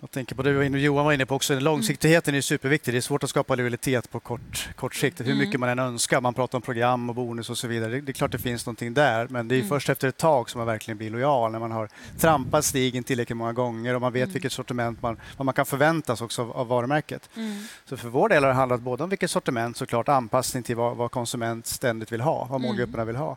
jag 0.01 0.11
tänker 0.11 0.35
på 0.35 0.43
det 0.43 0.51
vi 0.51 0.57
var 0.57 0.65
inne, 0.65 0.79
Johan 0.79 1.05
var 1.05 1.13
inne 1.13 1.27
på 1.27 1.35
också. 1.35 1.61
Långsiktigheten 1.61 2.35
är 2.35 2.41
superviktig. 2.41 2.95
Det 2.95 2.99
är 2.99 3.01
svårt 3.01 3.25
att 3.25 3.31
skapa 3.31 3.55
lojalitet 3.55 4.11
på 4.11 4.21
kort, 4.21 4.69
kort 4.77 4.95
sikt. 4.95 5.21
Hur 5.21 5.27
mm. 5.27 5.39
mycket 5.39 5.61
man 5.61 5.69
än 5.69 5.79
önskar. 5.79 6.21
Man 6.21 6.35
pratar 6.35 6.59
om 6.59 6.63
program 6.63 7.09
och 7.09 7.15
bonus 7.15 7.51
och 7.51 7.59
så 7.59 7.69
vidare. 7.69 7.91
Det, 7.91 8.01
det 8.01 8.13
är 8.13 8.15
klart 8.15 8.33
det 8.33 8.39
finns 8.39 8.67
någonting 8.67 8.95
där. 8.95 9.29
Men 9.29 9.49
det 9.49 9.55
är 9.55 9.57
mm. 9.57 9.69
först 9.69 9.89
efter 9.89 10.09
ett 10.09 10.17
tag 10.17 10.51
som 10.51 10.59
man 10.59 10.67
verkligen 10.67 10.99
blir 10.99 11.11
lojal. 11.11 11.53
När 11.53 11.59
man 11.59 11.73
har 11.73 11.89
trampat 12.19 12.65
stigen 12.65 13.05
tillräckligt 13.05 13.37
många 13.37 13.53
gånger 13.53 13.95
och 13.95 14.01
man 14.01 14.13
vet 14.13 14.23
mm. 14.23 14.33
vilket 14.33 14.53
sortiment 14.53 15.03
man, 15.03 15.17
vad 15.37 15.47
man 15.47 15.55
kan 15.55 15.67
förväntas 15.67 16.21
också 16.21 16.43
av, 16.43 16.53
av 16.53 16.67
varumärket. 16.67 17.31
Mm. 17.37 17.65
Så 17.85 17.97
för 17.97 18.09
vår 18.09 18.29
del 18.29 18.43
har 18.43 18.49
det 18.49 18.57
handlat 18.57 18.81
både 18.81 19.03
om 19.05 19.11
vilket 19.11 19.31
sortiment, 19.31 19.77
såklart 19.77 20.09
anpassning 20.09 20.63
till 20.63 20.77
vad, 20.77 20.97
vad 20.97 21.11
konsument 21.11 21.67
ständigt 21.67 22.13
vill 22.13 22.21
ha, 22.21 22.39
vad 22.39 22.61
mm. 22.61 22.63
målgrupperna 22.63 23.05
vill 23.05 23.17
ha 23.17 23.37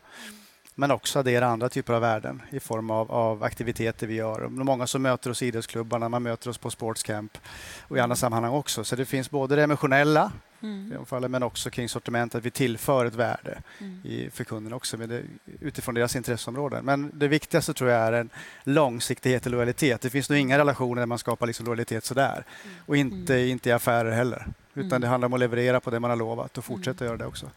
men 0.82 0.92
också 0.92 1.20
addera 1.20 1.48
andra 1.48 1.70
typer 1.70 1.94
av 1.94 2.02
värden 2.02 2.42
i 2.50 2.60
form 2.60 2.92
av, 2.92 3.12
av 3.12 3.44
aktiviteter 3.44 4.08
vi 4.08 4.14
gör. 4.14 4.48
Många 4.48 4.88
som 4.88 5.02
möter 5.02 5.30
oss 5.30 5.42
i 5.42 5.48
idrottsklubbarna, 5.48 6.10
man 6.10 6.24
möter 6.24 6.50
oss 6.50 6.58
på 6.58 6.70
sportscamp 6.70 7.38
och 7.88 7.98
i 7.98 8.00
andra 8.00 8.16
sammanhang 8.16 8.54
också. 8.54 8.84
Så 8.84 8.96
det 8.96 9.06
finns 9.06 9.30
både 9.30 9.56
det 9.56 9.64
emotionella 9.64 10.32
mm. 10.62 11.32
men 11.32 11.44
också 11.44 11.70
kring 11.70 11.90
sortimentet, 11.90 12.40
att 12.40 12.46
vi 12.46 12.52
tillför 12.52 13.06
ett 13.06 13.16
värde 13.16 13.62
mm. 13.80 14.02
i, 14.04 14.30
för 14.30 14.44
kunden 14.44 14.74
också 14.74 14.98
det, 14.98 15.22
utifrån 15.60 15.96
deras 15.96 16.16
intresseområden. 16.16 16.86
Men 16.86 17.12
det 17.14 17.28
viktigaste 17.28 17.74
tror 17.74 17.90
jag 17.90 18.02
är 18.02 18.14
en 18.14 18.30
långsiktighet 18.64 19.46
och 19.46 19.52
lojalitet. 19.52 20.02
Det 20.02 20.10
finns 20.10 20.30
nog 20.30 20.40
inga 20.40 20.58
relationer 20.58 21.02
där 21.02 21.08
man 21.08 21.20
skapar 21.20 21.48
liksom 21.48 21.66
lojalitet 21.66 22.06
sådär. 22.06 22.44
Mm. 22.64 22.76
Och 22.86 22.98
inte, 22.98 23.36
mm. 23.36 23.50
inte 23.50 23.70
i 23.70 23.72
affärer 23.72 24.12
heller. 24.12 24.46
Utan 24.74 24.88
mm. 24.88 25.02
det 25.02 25.08
handlar 25.08 25.26
om 25.26 25.34
att 25.34 25.40
leverera 25.40 25.80
på 25.80 25.90
det 25.90 26.00
man 26.00 26.10
har 26.10 26.18
lovat 26.18 26.58
och 26.58 26.66
fortsätta 26.66 27.06
göra 27.06 27.18
det 27.18 27.26
också. 27.26 27.50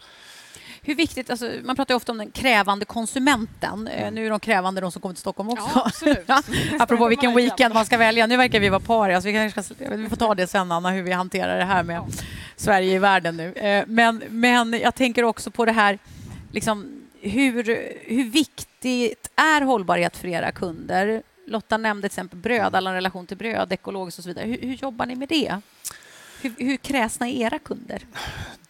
Hur 0.87 0.95
viktigt, 0.95 1.31
alltså, 1.31 1.51
man 1.65 1.77
pratar 1.77 1.95
ofta 1.95 2.13
om 2.13 2.19
den 2.19 2.31
krävande 2.31 2.85
konsumenten. 2.85 3.89
Eh, 3.89 4.03
mm. 4.03 4.15
Nu 4.15 4.27
är 4.27 4.31
de 4.31 4.41
krävande 4.41 4.81
de 4.81 4.93
som 4.93 5.03
kommer 5.03 5.15
till 5.15 5.21
Stockholm 5.21 5.49
också. 5.49 5.91
Ja, 6.27 6.43
Apropå 6.79 7.09
vilken 7.09 7.35
weekend 7.35 7.75
man 7.75 7.87
ska 7.87 7.99
välja. 7.99 8.27
Nu 8.27 8.37
verkar 8.37 8.61
vi 8.61 8.69
vara 8.69 8.81
parias. 8.81 9.25
Vi, 9.25 9.33
kanske 9.33 9.63
ska, 9.63 9.75
vi 9.97 10.09
får 10.09 10.17
ta 10.17 10.35
det 10.35 10.47
sen, 10.47 10.73
Anna, 10.73 10.91
hur 10.91 11.03
vi 11.03 11.13
hanterar 11.13 11.59
det 11.59 11.65
här 11.65 11.83
med 11.83 11.97
ja. 11.97 12.07
Sverige 12.57 12.95
i 12.95 12.99
världen 12.99 13.37
nu. 13.37 13.53
Eh, 13.53 13.85
men, 13.87 14.23
men 14.29 14.73
jag 14.73 14.95
tänker 14.95 15.23
också 15.23 15.51
på 15.51 15.65
det 15.65 15.73
här, 15.73 15.99
liksom, 16.53 17.03
hur, 17.21 17.65
hur 18.07 18.25
viktigt 18.25 19.31
är 19.37 19.61
hållbarhet 19.61 20.17
för 20.17 20.29
era 20.29 20.53
kunder? 20.53 21.23
Lotta 21.47 21.77
nämnde 21.77 22.09
till 22.09 22.15
exempel 22.15 22.39
bröd, 22.39 22.75
alla 22.75 22.95
relation 22.95 23.27
till 23.27 23.37
bröd, 23.37 23.73
ekologiskt 23.73 24.19
och 24.19 24.25
så 24.25 24.29
vidare. 24.29 24.47
Hur, 24.47 24.59
hur 24.61 24.75
jobbar 24.75 25.07
ni 25.07 25.17
med 25.17 25.29
det? 25.29 25.61
Hur, 26.43 26.55
hur 26.59 26.77
kräsna 26.77 27.29
är 27.29 27.33
era 27.33 27.59
kunder? 27.59 28.03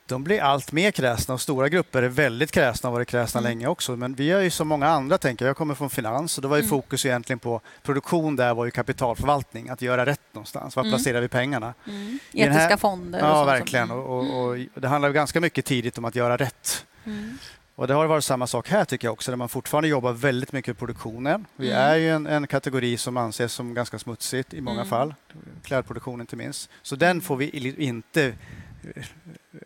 De 0.06 0.24
blir 0.24 0.40
allt 0.40 0.72
mer 0.72 0.90
kräsna 0.90 1.34
och 1.34 1.40
stora 1.40 1.68
grupper 1.68 2.02
är 2.02 2.08
väldigt 2.08 2.50
kräsna 2.50 2.88
och 2.88 2.92
har 2.92 2.98
varit 2.98 3.08
kräsna 3.08 3.40
mm. 3.40 3.50
länge 3.50 3.66
också. 3.66 3.96
Men 3.96 4.14
vi 4.14 4.30
är 4.30 4.40
ju 4.40 4.50
som 4.50 4.68
många 4.68 4.88
andra, 4.88 5.18
tänker 5.18 5.46
jag. 5.46 5.56
kommer 5.56 5.74
från 5.74 5.90
finans 5.90 6.38
och 6.38 6.42
då 6.42 6.48
var 6.48 6.56
ju 6.56 6.60
mm. 6.60 6.70
fokus 6.70 7.06
egentligen 7.06 7.38
på 7.38 7.60
produktion 7.82 8.36
där 8.36 8.54
var 8.54 8.64
ju 8.64 8.70
kapitalförvaltning, 8.70 9.68
att 9.68 9.82
göra 9.82 10.06
rätt 10.06 10.20
någonstans. 10.32 10.76
Var 10.76 10.82
mm. 10.82 10.92
placerar 10.92 11.20
vi 11.20 11.28
pengarna? 11.28 11.74
Mm. 11.86 12.18
Etiska 12.32 12.60
här... 12.60 12.76
fonder? 12.76 13.22
Och 13.22 13.28
ja, 13.28 13.44
verkligen. 13.44 13.90
Och, 13.90 14.18
och, 14.18 14.44
och, 14.44 14.56
det 14.74 14.88
handlar 14.88 15.10
ganska 15.10 15.40
mycket 15.40 15.64
tidigt 15.64 15.98
om 15.98 16.04
att 16.04 16.14
göra 16.14 16.36
rätt. 16.36 16.86
Mm. 17.04 17.38
Och 17.76 17.86
Det 17.86 17.94
har 17.94 18.06
varit 18.06 18.24
samma 18.24 18.46
sak 18.46 18.68
här 18.68 18.84
tycker 18.84 19.06
jag 19.06 19.12
också, 19.12 19.30
där 19.30 19.36
man 19.36 19.48
fortfarande 19.48 19.88
jobbar 19.88 20.12
väldigt 20.12 20.52
mycket 20.52 20.68
med 20.68 20.78
produktionen. 20.78 21.46
Vi 21.56 21.70
mm. 21.70 21.82
är 21.82 21.96
ju 21.96 22.10
en, 22.10 22.26
en, 22.26 22.46
kategori 22.46 22.96
som 22.96 23.16
anses 23.16 23.52
som 23.52 23.74
ganska 23.74 23.98
smutsigt 23.98 24.54
i 24.54 24.60
många 24.60 24.80
mm. 24.80 24.88
fall, 24.88 25.14
klädproduktion 25.62 26.20
inte 26.20 26.36
minst. 26.36 26.70
Så 26.82 26.96
den 26.96 27.20
får 27.20 27.36
vi 27.36 27.74
inte 27.78 28.34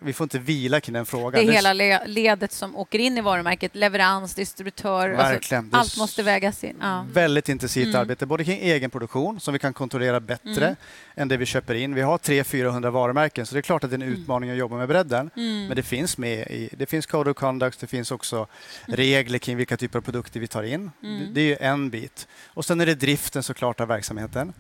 vi 0.01 0.13
får 0.13 0.25
inte 0.25 0.39
vila 0.39 0.81
kring 0.81 0.93
den 0.93 1.07
frågan. 1.07 1.47
Det 1.47 1.53
är 1.53 1.53
hela 1.53 2.05
ledet 2.07 2.53
som 2.53 2.77
åker 2.77 2.99
in 2.99 3.19
i 3.19 3.21
varumärket, 3.21 3.75
leverans, 3.75 4.35
distributör, 4.35 5.13
alltså 5.13 5.63
allt 5.73 5.97
måste 5.97 6.23
vägas 6.23 6.65
in. 6.65 6.77
Ja. 6.81 7.07
Väldigt 7.13 7.49
intensivt 7.49 7.87
mm. 7.87 8.01
arbete, 8.01 8.27
både 8.27 8.45
kring 8.45 8.61
egen 8.61 8.91
produktion 8.91 9.41
som 9.41 9.53
vi 9.53 9.59
kan 9.59 9.73
kontrollera 9.73 10.21
bättre 10.21 10.65
mm. 10.65 10.77
än 11.15 11.29
det 11.29 11.37
vi 11.37 11.47
köper 11.47 11.75
in. 11.75 11.95
Vi 11.95 12.01
har 12.01 12.19
300-400 12.19 12.91
varumärken 12.91 13.47
så 13.47 13.55
det 13.55 13.61
är 13.61 13.63
klart 13.63 13.85
att 13.85 13.91
det 13.91 13.95
är 13.95 13.99
en 13.99 14.09
mm. 14.09 14.21
utmaning 14.21 14.51
att 14.51 14.57
jobba 14.57 14.77
med 14.77 14.89
bredden. 14.89 15.31
Mm. 15.37 15.67
Men 15.67 15.77
det 15.77 15.83
finns 15.83 16.19
med 16.19 16.39
i, 16.39 16.69
det 16.73 16.87
finns 16.87 17.07
Code 17.07 17.31
of 17.31 17.37
Conduct, 17.37 17.81
det 17.81 17.87
finns 17.87 18.11
också 18.11 18.37
mm. 18.37 18.97
regler 18.97 19.39
kring 19.39 19.57
vilka 19.57 19.77
typer 19.77 19.99
av 19.99 20.03
produkter 20.03 20.41
vi 20.41 20.47
tar 20.47 20.63
in. 20.63 20.91
Det, 21.01 21.27
det, 21.33 21.63
är 21.63 21.71
en 21.71 21.91
bit. 21.91 22.29
Och 22.47 22.65
sen 22.65 22.81
är 22.81 22.87
det 22.87 22.95
driften 22.95 23.43
såklart 23.43 23.81
av 23.81 23.89
verksamheten. 23.89 24.53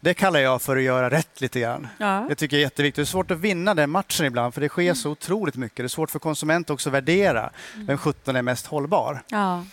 Det 0.00 0.14
kallar 0.14 0.40
jag 0.40 0.62
för 0.62 0.76
att 0.76 0.82
göra 0.82 1.10
rätt 1.10 1.40
lite 1.40 1.60
grann. 1.60 1.88
Ja. 1.98 2.26
Jag 2.28 2.38
tycker 2.38 2.56
det 2.56 2.60
är 2.60 2.64
jätteviktigt. 2.64 2.96
Det 2.96 3.02
är 3.02 3.04
svårt 3.04 3.30
att 3.30 3.38
vinna 3.38 3.74
den 3.74 3.90
matchen 3.90 4.26
ibland 4.26 4.54
för 4.54 4.61
det 4.62 4.68
sker 4.68 4.94
så 4.94 5.10
otroligt 5.10 5.56
mycket. 5.56 5.76
Det 5.76 5.82
är 5.82 5.88
svårt 5.88 6.10
för 6.10 6.18
konsumenter 6.18 6.74
också 6.74 6.88
att 6.88 6.94
värdera 6.94 7.50
vem 7.76 7.98
17 7.98 8.36
är 8.36 8.42
mest 8.42 8.66
hållbar. 8.66 9.22
Ja. 9.28 9.64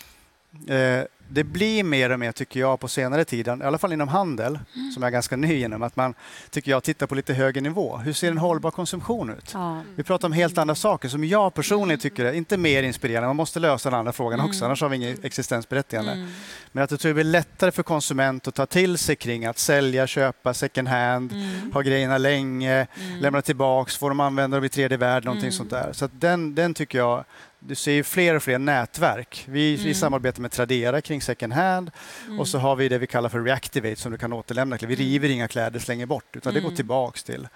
Eh, 0.67 1.03
det 1.31 1.43
blir 1.43 1.83
mer 1.83 2.09
och 2.09 2.19
mer, 2.19 2.31
tycker 2.31 2.59
jag, 2.59 2.79
på 2.79 2.87
senare 2.87 3.25
tid, 3.25 3.47
i 3.47 3.49
alla 3.49 3.77
fall 3.77 3.93
inom 3.93 4.07
handel, 4.07 4.59
mm. 4.75 4.91
som 4.91 5.03
jag 5.03 5.07
är 5.07 5.11
ganska 5.11 5.35
ny 5.35 5.63
inom, 5.63 5.83
att 5.83 5.95
man 5.95 6.13
tycker 6.49 6.71
jag 6.71 6.83
tittar 6.83 7.07
på 7.07 7.15
lite 7.15 7.33
högre 7.33 7.61
nivå. 7.61 7.97
Hur 7.97 8.13
ser 8.13 8.31
en 8.31 8.37
hållbar 8.37 8.71
konsumtion 8.71 9.29
ut? 9.29 9.51
Ja. 9.53 9.81
Vi 9.95 10.03
pratar 10.03 10.27
om 10.27 10.31
helt 10.31 10.57
andra 10.57 10.75
saker 10.75 11.09
som 11.09 11.23
jag 11.23 11.53
personligen 11.53 11.99
tycker 11.99 12.25
är 12.25 12.33
inte 12.33 12.57
mer 12.57 12.83
inspirerande. 12.83 13.27
Man 13.27 13.35
måste 13.35 13.59
lösa 13.59 13.89
den 13.89 13.99
andra 13.99 14.11
frågan 14.11 14.39
mm. 14.39 14.49
också, 14.49 14.65
annars 14.65 14.81
har 14.81 14.89
vi 14.89 14.95
inget 14.95 15.25
existensberättigande. 15.25 16.11
Mm. 16.11 16.27
Men 16.71 16.83
att 16.83 16.91
jag 16.91 16.99
tror 16.99 17.09
det 17.09 17.13
blir 17.13 17.23
lättare 17.23 17.71
för 17.71 17.83
konsument 17.83 18.47
att 18.47 18.55
ta 18.55 18.65
till 18.65 18.97
sig 18.97 19.15
kring 19.15 19.45
att 19.45 19.57
sälja, 19.57 20.07
köpa 20.07 20.53
second 20.53 20.87
hand, 20.87 21.31
mm. 21.31 21.71
ha 21.73 21.81
grejerna 21.81 22.17
länge, 22.17 22.87
mm. 22.99 23.19
lämna 23.19 23.41
tillbaks, 23.41 23.97
få 23.97 24.09
dem 24.09 24.19
använda 24.19 24.57
dem 24.57 24.65
i 24.65 24.69
tredje 24.69 24.97
värld, 24.97 25.25
någonting 25.25 25.47
mm. 25.47 25.51
sånt 25.51 25.69
där. 25.69 25.93
Så 25.93 26.09
den, 26.11 26.55
den 26.55 26.73
tycker 26.73 26.97
jag 26.97 27.25
du 27.59 27.75
ser 27.75 27.91
ju 27.91 28.03
fler 28.03 28.35
och 28.35 28.43
fler 28.43 28.59
nätverk. 28.59 29.45
Vi, 29.47 29.73
mm. 29.73 29.85
vi 29.85 29.93
samarbetar 29.93 30.41
med 30.41 30.51
Tradera 30.51 31.01
kring 31.01 31.21
second 31.21 31.53
hand 31.53 31.91
mm. 32.27 32.39
och 32.39 32.47
så 32.47 32.57
har 32.57 32.75
vi 32.75 32.89
det 32.89 32.97
vi 32.97 33.07
kallar 33.07 33.29
för 33.29 33.43
Reactivate 33.43 33.95
som 33.95 34.11
du 34.11 34.17
kan 34.17 34.33
återlämna. 34.33 34.77
Vi 34.81 34.85
mm. 34.85 34.97
river 34.97 35.29
inga 35.29 35.47
kläder, 35.47 35.79
slänger 35.79 36.05
bort, 36.05 36.35
utan 36.35 36.53
det 36.53 36.59
går 36.59 36.67
mm. 36.67 36.75
tillbaks 36.75 37.23
till. 37.23 37.47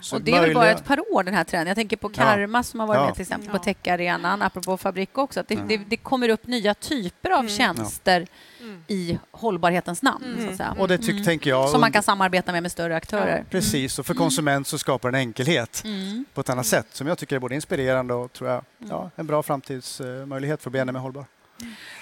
Så 0.00 0.16
och 0.16 0.22
det 0.22 0.32
är 0.32 0.40
väl 0.40 0.54
bara 0.54 0.70
ett 0.70 0.84
par 0.84 1.14
år 1.14 1.22
den 1.22 1.34
här 1.34 1.44
trenden. 1.44 1.66
Jag 1.66 1.76
tänker 1.76 1.96
på 1.96 2.08
Karma 2.08 2.58
ja. 2.58 2.62
som 2.62 2.80
har 2.80 2.86
varit 2.86 2.98
ja. 2.98 3.04
med 3.04 3.14
till 3.14 3.22
exempel 3.22 3.50
på 3.50 3.58
Techarenan, 3.58 4.42
apropå 4.42 4.76
fabrik 4.76 5.18
också. 5.18 5.40
Att 5.40 5.48
det, 5.48 5.58
det, 5.68 5.76
det, 5.76 5.96
kommer 5.96 6.28
upp 6.28 6.46
nya 6.46 6.74
typer 6.74 7.30
av 7.30 7.40
mm. 7.40 7.50
tjänster 7.50 8.26
mm. 8.60 8.84
i 8.86 9.18
hållbarhetens 9.30 10.02
namn. 10.02 10.24
Mm. 10.24 10.44
Så 10.44 10.50
att 10.50 10.56
säga. 10.56 10.76
Och 10.78 10.88
det 10.88 10.98
tyck, 10.98 11.24
tänker 11.24 11.50
jag, 11.50 11.68
som 11.68 11.80
man 11.80 11.92
kan 11.92 12.02
samarbeta 12.02 12.52
med 12.52 12.62
med 12.62 12.72
större 12.72 12.96
aktörer. 12.96 13.44
Precis, 13.50 13.98
och 13.98 14.06
för 14.06 14.14
konsument 14.14 14.66
så 14.66 14.78
skapar 14.78 15.10
det 15.10 15.18
en 15.18 15.20
enkelhet 15.20 15.84
på 16.34 16.40
ett 16.40 16.50
annat 16.50 16.66
sätt 16.66 16.86
som 16.90 17.06
jag 17.06 17.18
tycker 17.18 17.36
är 17.36 17.40
både 17.40 17.54
inspirerande 17.54 18.14
och 18.14 18.32
tror 18.32 18.50
jag, 18.50 18.64
ja, 18.78 19.10
en 19.16 19.26
bra 19.26 19.42
framtidsmöjlighet 19.42 20.62
för 20.62 20.70
mer 20.70 20.98
hållbar. 20.98 21.24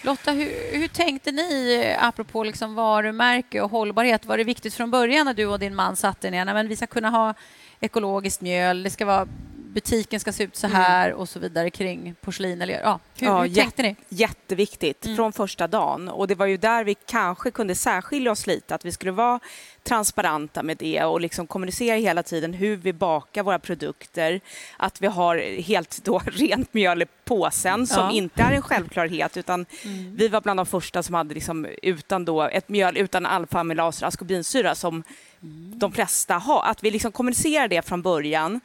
Lotta, 0.03 0.31
hur, 0.33 0.79
hur, 0.79 0.89
tänkte 0.89 1.33
ni 1.33 1.97
apropå 1.99 2.45
liksom 2.45 2.75
varumärke 2.75 3.61
och 3.61 3.71
hållbarhet? 3.71 4.25
Var 4.25 4.39
det 4.39 4.45
viktigt 4.45 4.75
från 4.75 4.91
början 4.91 5.27
när 5.27 5.35
du 5.35 5.47
och 5.47 5.59
din 5.59 5.75
man 5.75 5.97
satte 5.97 6.31
ner? 6.31 6.45
Men 6.45 6.69
vi 6.69 6.77
ska 6.77 6.87
kunna 6.87 7.11
ha 7.11 7.35
ekologiskt 7.81 8.41
mjöl, 8.41 8.83
det 8.83 8.91
ska 8.91 9.05
vara 9.07 9.29
butiken 9.75 10.21
ska 10.21 10.33
se 10.33 10.45
ut 10.45 10.57
så 10.57 10.67
här 10.67 11.13
och 11.13 11.29
så 11.29 11.39
vidare 11.39 11.71
kring 11.71 12.15
porslin. 12.21 12.63
Eller, 12.63 12.81
ja, 12.81 13.01
hur, 13.21 13.27
Ja, 13.27 13.43
hur 13.43 13.55
tänkte 13.55 13.83
ni? 13.83 13.97
Jätteviktigt 14.09 15.05
Mm. 15.05 15.17
från 15.17 15.33
första 15.33 15.67
dagen. 15.67 16.09
Och 16.09 16.29
det 16.29 16.35
var 16.35 16.47
ju 16.47 16.57
där 16.57 16.85
vi 16.85 16.95
kanske 16.95 17.51
kunde 17.51 17.75
särskilja 17.75 18.31
oss 18.33 18.47
lite, 18.47 18.75
att 18.75 18.85
vi 18.85 18.93
skulle 18.93 19.13
vara 19.13 19.41
transparenta 19.87 20.63
med 20.63 20.77
det 20.77 21.03
och 21.05 21.21
liksom 21.21 21.47
kommunicera 21.47 21.97
hela 21.97 22.23
tiden 22.23 22.53
hur 22.55 22.77
vi 22.77 22.93
bakar 22.93 23.43
våra 23.43 23.59
produkter. 23.59 24.41
Att 24.77 25.01
vi 25.03 25.07
har 25.07 25.61
helt 25.63 26.05
då 26.05 26.19
rent 26.27 26.75
mjöl 26.75 27.03
i 27.03 27.07
påsen 27.25 27.87
som 27.87 28.03
Ja. 28.03 28.11
inte 28.11 28.43
är 28.43 28.53
en 28.53 28.63
självklarhet 28.63 29.37
utan 29.37 29.67
Mm. 29.85 30.17
vi 30.17 30.29
var 30.29 30.41
bland 30.41 30.59
de 30.59 30.67
första 30.67 31.03
som 31.03 31.15
hade 31.15 31.35
liksom 31.35 31.67
utan 31.83 32.25
då 32.25 32.43
ett 32.43 32.69
mjöl 32.69 32.97
utan 32.97 33.27
alfa-amylas 33.27 34.03
och 34.03 34.09
askorbinsyra 34.09 34.75
som 34.75 35.03
Mm. 35.43 35.79
de 35.79 35.93
flesta 35.93 36.35
har. 36.35 36.63
Att 36.65 36.85
vi 36.85 36.91
liksom 36.91 37.13
kommunicerar 37.13 37.69
det 37.69 37.83
från 37.89 38.03
början. 38.03 38.61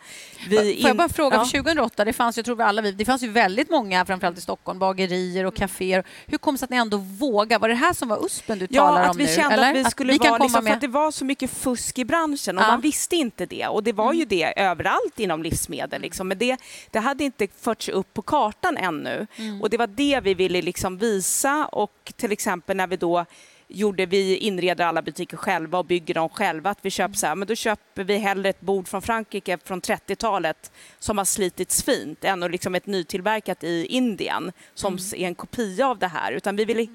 Vi 0.50 0.78
Får 0.82 0.88
jag 0.90 0.98
bara 0.98 1.10
fråga, 1.10 1.36
Ja. 1.38 1.46
för 1.46 1.52
2008, 1.52 2.06
det 2.06 2.14
fanns, 2.14 2.38
jag 2.38 2.46
tror 2.46 2.56
vi 2.56 2.64
alla 2.64 2.82
vi, 2.82 2.92
det 2.92 3.06
fanns 3.06 3.24
ju 3.24 3.28
väldigt 3.28 3.70
många, 3.70 4.06
framförallt 4.06 4.38
i 4.38 4.42
Stockholm, 4.42 4.80
bagerier 4.80 5.46
och 5.46 5.56
kaféer. 5.56 6.04
Hur 6.26 6.38
kom 6.38 6.54
det 6.56 6.58
sig 6.60 6.66
att 6.66 6.70
ni 6.70 6.78
ändå 6.78 6.98
vågade? 6.98 7.62
Var 7.62 7.70
det 7.70 7.76
här 7.76 7.94
som 7.94 8.10
var 8.10 8.26
USPen 8.26 8.60
du 8.60 8.68
Ja, 8.70 8.82
talar 8.88 9.04
att 9.04 9.10
om 9.12 9.18
vi 9.18 9.24
nu? 9.26 9.36
kände 9.36 9.54
eller? 9.56 9.70
att 9.70 9.76
vi 9.76 9.84
skulle 9.84 10.14
vi 10.14 10.20
kan 10.20 10.30
vara, 10.30 10.38
komma 10.40 10.46
liksom, 10.48 10.66
för 10.66 10.74
att 10.74 10.82
det 10.82 10.88
var 10.88 11.11
så 11.12 11.26
mycket 11.26 11.50
fusk 11.52 12.00
i 12.00 12.06
branschen 12.06 12.58
och 12.58 12.62
Ja. 12.62 12.66
Mm. 12.66 12.74
man 12.74 12.82
visste 12.82 13.16
inte 13.16 13.46
det. 13.46 13.68
Och 13.68 13.84
det 13.84 13.94
var 13.94 14.14
ju 14.14 14.26
det 14.26 14.60
överallt 14.60 15.20
inom 15.20 15.44
livsmedel. 15.44 16.02
Liksom. 16.02 16.28
Men 16.28 16.38
det, 16.38 16.58
det 16.92 17.00
hade 17.00 17.24
inte 17.24 17.48
förts 17.62 17.90
upp 17.90 18.14
på 18.14 18.22
kartan 18.22 18.78
ännu. 18.78 19.28
Mm. 19.36 19.62
Och 19.62 19.70
det 19.70 19.78
var 19.78 19.88
det 19.88 20.20
vi 20.24 20.34
ville 20.34 20.62
liksom 20.62 20.98
visa 20.98 21.66
och 21.66 22.14
till 22.16 22.32
exempel 22.32 22.78
när 22.78 22.88
vi 22.88 22.98
då 22.98 23.26
gjorde, 23.74 24.06
vi 24.06 24.38
inreder 24.38 24.86
alla 24.86 25.02
butiker 25.02 25.38
själva 25.38 25.78
och 25.80 25.86
bygger 25.86 26.14
dem 26.14 26.30
själva. 26.30 26.70
Att 26.70 26.80
vi 26.82 26.90
köper 26.90 27.16
så 27.16 27.28
här, 27.28 27.36
men 27.36 27.48
då 27.48 27.56
köper 27.56 28.04
vi 28.04 28.18
hellre 28.18 28.50
ett 28.50 28.62
bord 28.62 28.88
från 28.88 29.02
Frankrike 29.02 29.58
från 29.66 29.82
30-talet 29.82 30.72
som 31.00 31.18
har 31.18 31.26
slitits 31.26 31.84
fint 31.84 32.24
än 32.24 32.40
liksom 32.40 32.76
ett 32.76 32.86
nytillverkat 32.86 33.64
i 33.64 33.86
Indien 33.86 34.52
som 34.74 34.94
Mm. 34.94 35.24
är 35.24 35.28
en 35.28 35.36
kopia 35.36 35.88
av 35.88 35.98
det 36.00 36.08
här. 36.08 36.32
Utan 36.32 36.56
vi 36.56 36.66
ville 36.66 36.88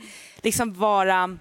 liksom 0.42 0.74
vara 0.74 1.38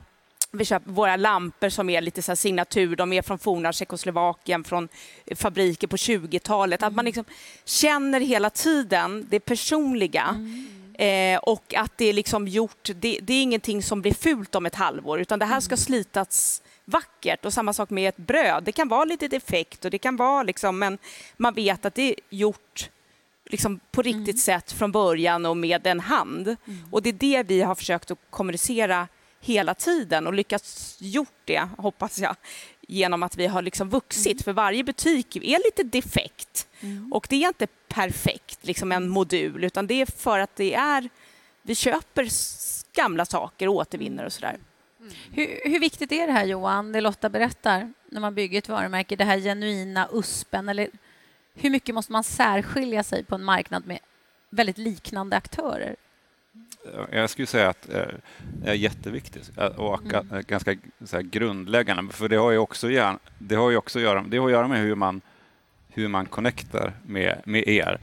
vi 0.57 0.65
köper 0.65 0.91
våra 0.91 1.15
lampor 1.15 1.69
som 1.69 1.89
är 1.89 2.01
lite 2.01 2.21
så 2.21 2.31
här 2.31 2.35
signatur, 2.35 2.95
de 2.95 3.13
är 3.13 3.21
från 3.21 3.39
forna 3.39 3.73
Tjeckoslovakien, 3.73 4.63
från 4.63 4.87
fabriker 5.35 5.87
på 5.87 5.95
20-talet. 5.95 6.83
Att 6.83 6.93
man 6.93 7.05
liksom 7.05 7.25
känner 7.65 8.19
hela 8.19 8.49
tiden 8.49 9.27
det 9.29 9.39
personliga. 9.39 10.35
Eh, 10.97 11.39
och 11.39 11.73
att 11.77 11.97
det 11.97 12.05
är 12.05 12.13
liksom 12.13 12.47
gjort, 12.47 12.89
det, 12.95 13.19
det 13.21 13.33
är 13.33 13.41
ingenting 13.41 13.83
som 13.83 14.01
blir 14.01 14.13
fult 14.13 14.55
om 14.55 14.65
ett 14.65 14.75
halvår 14.75 15.19
utan 15.19 15.39
det 15.39 15.45
här 15.45 15.59
ska 15.59 15.77
slitas 15.77 16.61
vackert. 16.85 17.45
Och 17.45 17.53
samma 17.53 17.73
sak 17.73 17.89
med 17.89 18.09
ett 18.09 18.17
bröd, 18.17 18.63
det 18.63 18.71
kan 18.71 18.87
vara 18.87 19.05
lite 19.05 19.27
defekt 19.27 19.85
och 19.85 19.91
det 19.91 19.97
kan 19.97 20.15
vara 20.15 20.43
liksom, 20.43 20.79
men 20.79 20.97
man 21.37 21.53
vet 21.53 21.85
att 21.85 21.95
det 21.95 22.09
är 22.09 22.15
gjort 22.29 22.89
liksom 23.45 23.79
på 23.91 24.01
riktigt 24.01 24.39
sätt 24.39 24.71
från 24.71 24.91
början 24.91 25.45
och 25.45 25.57
med 25.57 25.87
en 25.87 25.99
hand. 25.99 26.55
Och 26.91 27.01
det 27.01 27.09
är 27.09 27.13
det 27.13 27.43
vi 27.43 27.61
har 27.61 27.75
försökt 27.75 28.11
att 28.11 28.19
kommunicera 28.29 29.07
hela 29.45 29.73
tiden 29.73 30.27
och 30.27 30.33
lyckats 30.33 30.97
gjort 30.99 31.41
det, 31.45 31.67
hoppas 31.77 32.19
jag, 32.19 32.35
genom 32.87 33.23
att 33.23 33.37
vi 33.37 33.47
har 33.47 33.61
liksom 33.61 33.89
vuxit. 33.89 34.43
För 34.43 34.53
varje 34.53 34.83
butik 34.83 35.35
är 35.35 35.65
lite 35.65 35.83
defekt 35.83 36.67
och 37.11 37.27
det 37.29 37.43
är 37.43 37.47
inte 37.47 37.67
perfekt, 37.87 38.59
liksom 38.61 38.91
en 38.91 39.09
modul, 39.09 39.63
utan 39.63 39.87
det 39.87 40.01
är 40.01 40.05
för 40.05 40.39
att 40.39 40.55
det 40.55 40.73
är, 40.73 41.09
vi 41.61 41.75
köper 41.75 42.29
gamla 42.95 43.25
saker 43.25 43.67
och 43.67 43.75
återvinner 43.75 44.25
och 44.25 44.33
sådär. 44.33 44.57
Hur, 45.31 45.69
hur 45.69 45.79
viktigt 45.79 46.11
är 46.11 46.27
det 46.27 46.33
här 46.33 46.45
Johan, 46.45 46.91
det 46.91 47.01
Lotta 47.01 47.29
berättar, 47.29 47.93
när 48.05 48.21
man 48.21 48.35
bygger 48.35 48.57
ett 48.57 48.69
varumärke, 48.69 49.15
det 49.15 49.23
här 49.23 49.39
genuina 49.39 50.09
USPen? 50.11 50.69
Eller 50.69 50.89
hur 51.53 51.69
mycket 51.69 51.95
måste 51.95 52.11
man 52.11 52.23
särskilja 52.23 53.03
sig 53.03 53.23
på 53.23 53.35
en 53.35 53.43
marknad 53.43 53.87
med 53.87 53.99
väldigt 54.49 54.77
liknande 54.77 55.37
aktörer? 55.37 55.95
Jag 57.11 57.29
skulle 57.29 57.47
säga 57.47 57.69
att 57.69 57.81
det 58.61 58.69
är 58.69 58.73
jätteviktigt 58.73 59.51
eh, 59.57 59.65
och 59.65 60.01
Mm. 60.01 60.11
ga- 60.11 60.41
ganska 60.47 61.21
grundläggande. 61.21 62.13
För 62.13 62.29
det 62.29 62.35
har 62.35 62.51
ju 62.51 62.57
också, 62.57 62.91
gärna, 62.91 63.19
det 63.39 63.55
har 63.55 63.69
ju 63.69 63.77
också 63.77 63.99
att 63.99 64.03
göra, 64.03 64.25
det 64.27 64.37
har 64.37 64.45
att 64.45 64.51
göra 64.51 64.67
med 64.67 64.79
hur 64.79 64.95
man, 64.95 65.21
hur 65.89 66.07
man 66.07 66.25
connectar 66.25 66.93
med, 67.05 67.41
med 67.45 67.67
er. 67.67 67.99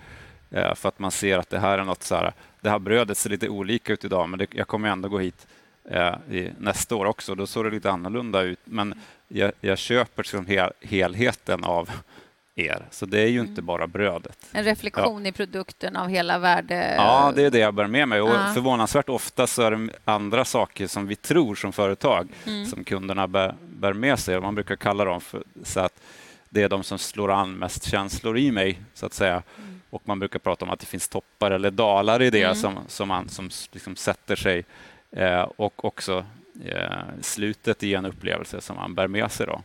Eh, 0.51 0.75
För 0.75 0.89
att 0.89 0.99
man 0.99 1.11
ser 1.11 1.39
att 1.39 1.51
det 1.51 1.59
här 1.59 1.79
är 1.79 1.85
något 1.85 2.03
så 2.03 2.15
här, 2.15 2.33
det 2.61 2.71
här 2.71 2.79
brödet 2.79 3.19
ser 3.19 3.31
lite 3.31 3.49
olika 3.49 3.93
ut 3.93 4.05
idag 4.05 4.29
men 4.29 4.39
det, 4.39 4.47
jag 4.55 4.69
kommer 4.69 4.89
ändå 4.89 5.09
gå 5.09 5.19
hit 5.19 5.47
eh, 5.91 6.15
i, 6.31 6.53
nästa 6.59 6.97
år 6.97 7.05
också. 7.05 7.35
Då 7.35 7.47
såg 7.47 7.65
det 7.65 7.71
lite 7.71 7.91
annorlunda 7.91 8.43
ut. 8.43 8.61
Men 8.65 9.01
jag, 9.29 9.53
jag 9.61 9.79
köper 9.79 10.23
liksom 10.23 10.47
hel, 10.47 10.71
helheten 10.81 11.65
av 11.65 11.91
er. 12.55 12.87
Så 12.91 13.07
det 13.07 13.21
är 13.21 13.27
ju 13.27 13.39
Mm. 13.39 13.51
inte 13.51 13.63
bara 13.63 13.87
brödet. 13.87 14.39
En 14.53 14.65
reflektion 14.65 15.27
i 15.27 15.33
produkten 15.33 15.97
av 15.97 16.09
hela 16.09 16.39
värde... 16.39 16.95
Ja, 16.97 17.33
det 17.37 17.43
är 17.45 17.51
det 17.51 17.59
jag 17.59 17.75
bär 17.75 17.87
med 17.87 18.09
mig. 18.09 18.21
Och 18.21 18.29
Ja. 18.31 18.51
Förvånansvärt 18.55 19.09
ofta 19.09 19.47
så 19.47 19.63
är 19.63 19.71
det 19.71 19.89
andra 20.05 20.45
saker 20.45 20.87
som 20.87 21.07
vi 21.07 21.17
tror 21.17 21.55
som 21.55 21.73
företag 21.73 22.29
Mm. 22.47 22.67
som 22.67 22.85
kunderna 22.85 23.27
bär, 23.29 23.55
bär 23.61 23.93
med 23.93 24.19
sig. 24.19 24.41
Man 24.41 24.55
brukar 24.55 24.77
kalla 24.77 25.05
dem 25.05 25.21
för 25.21 25.43
så 25.63 25.81
att 25.81 26.01
det 26.49 26.63
är 26.63 26.69
de 26.69 26.83
som 26.83 26.99
slår 26.99 27.31
an 27.33 27.53
mest 27.53 27.85
känslor 27.85 28.39
i 28.39 28.51
mig, 28.53 28.81
så 28.95 29.07
att 29.07 29.15
säga. 29.15 29.43
Och 29.91 30.03
man 30.05 30.19
brukar 30.19 30.39
prata 30.39 30.65
om 30.65 30.71
att 30.71 30.81
det 30.81 30.87
finns 30.87 31.09
toppar 31.09 31.51
eller 31.51 31.71
dalar 31.71 32.23
i 32.23 32.31
det 32.31 32.43
Mm. 32.43 32.55
som, 32.57 32.79
som, 32.89 33.09
man, 33.09 33.29
som 33.29 33.51
liksom 33.73 33.97
sätter 33.97 34.37
sig. 34.37 34.65
Eh, 35.17 35.43
och 35.57 35.85
också 35.85 36.25
eh, 36.65 36.99
slutet 37.21 37.83
i 37.83 37.95
en 37.95 38.07
upplevelse 38.07 38.61
som 38.61 38.77
man 38.77 38.95
bär 38.95 39.09
med 39.09 39.33
sig. 39.33 39.47
Då. 39.47 39.63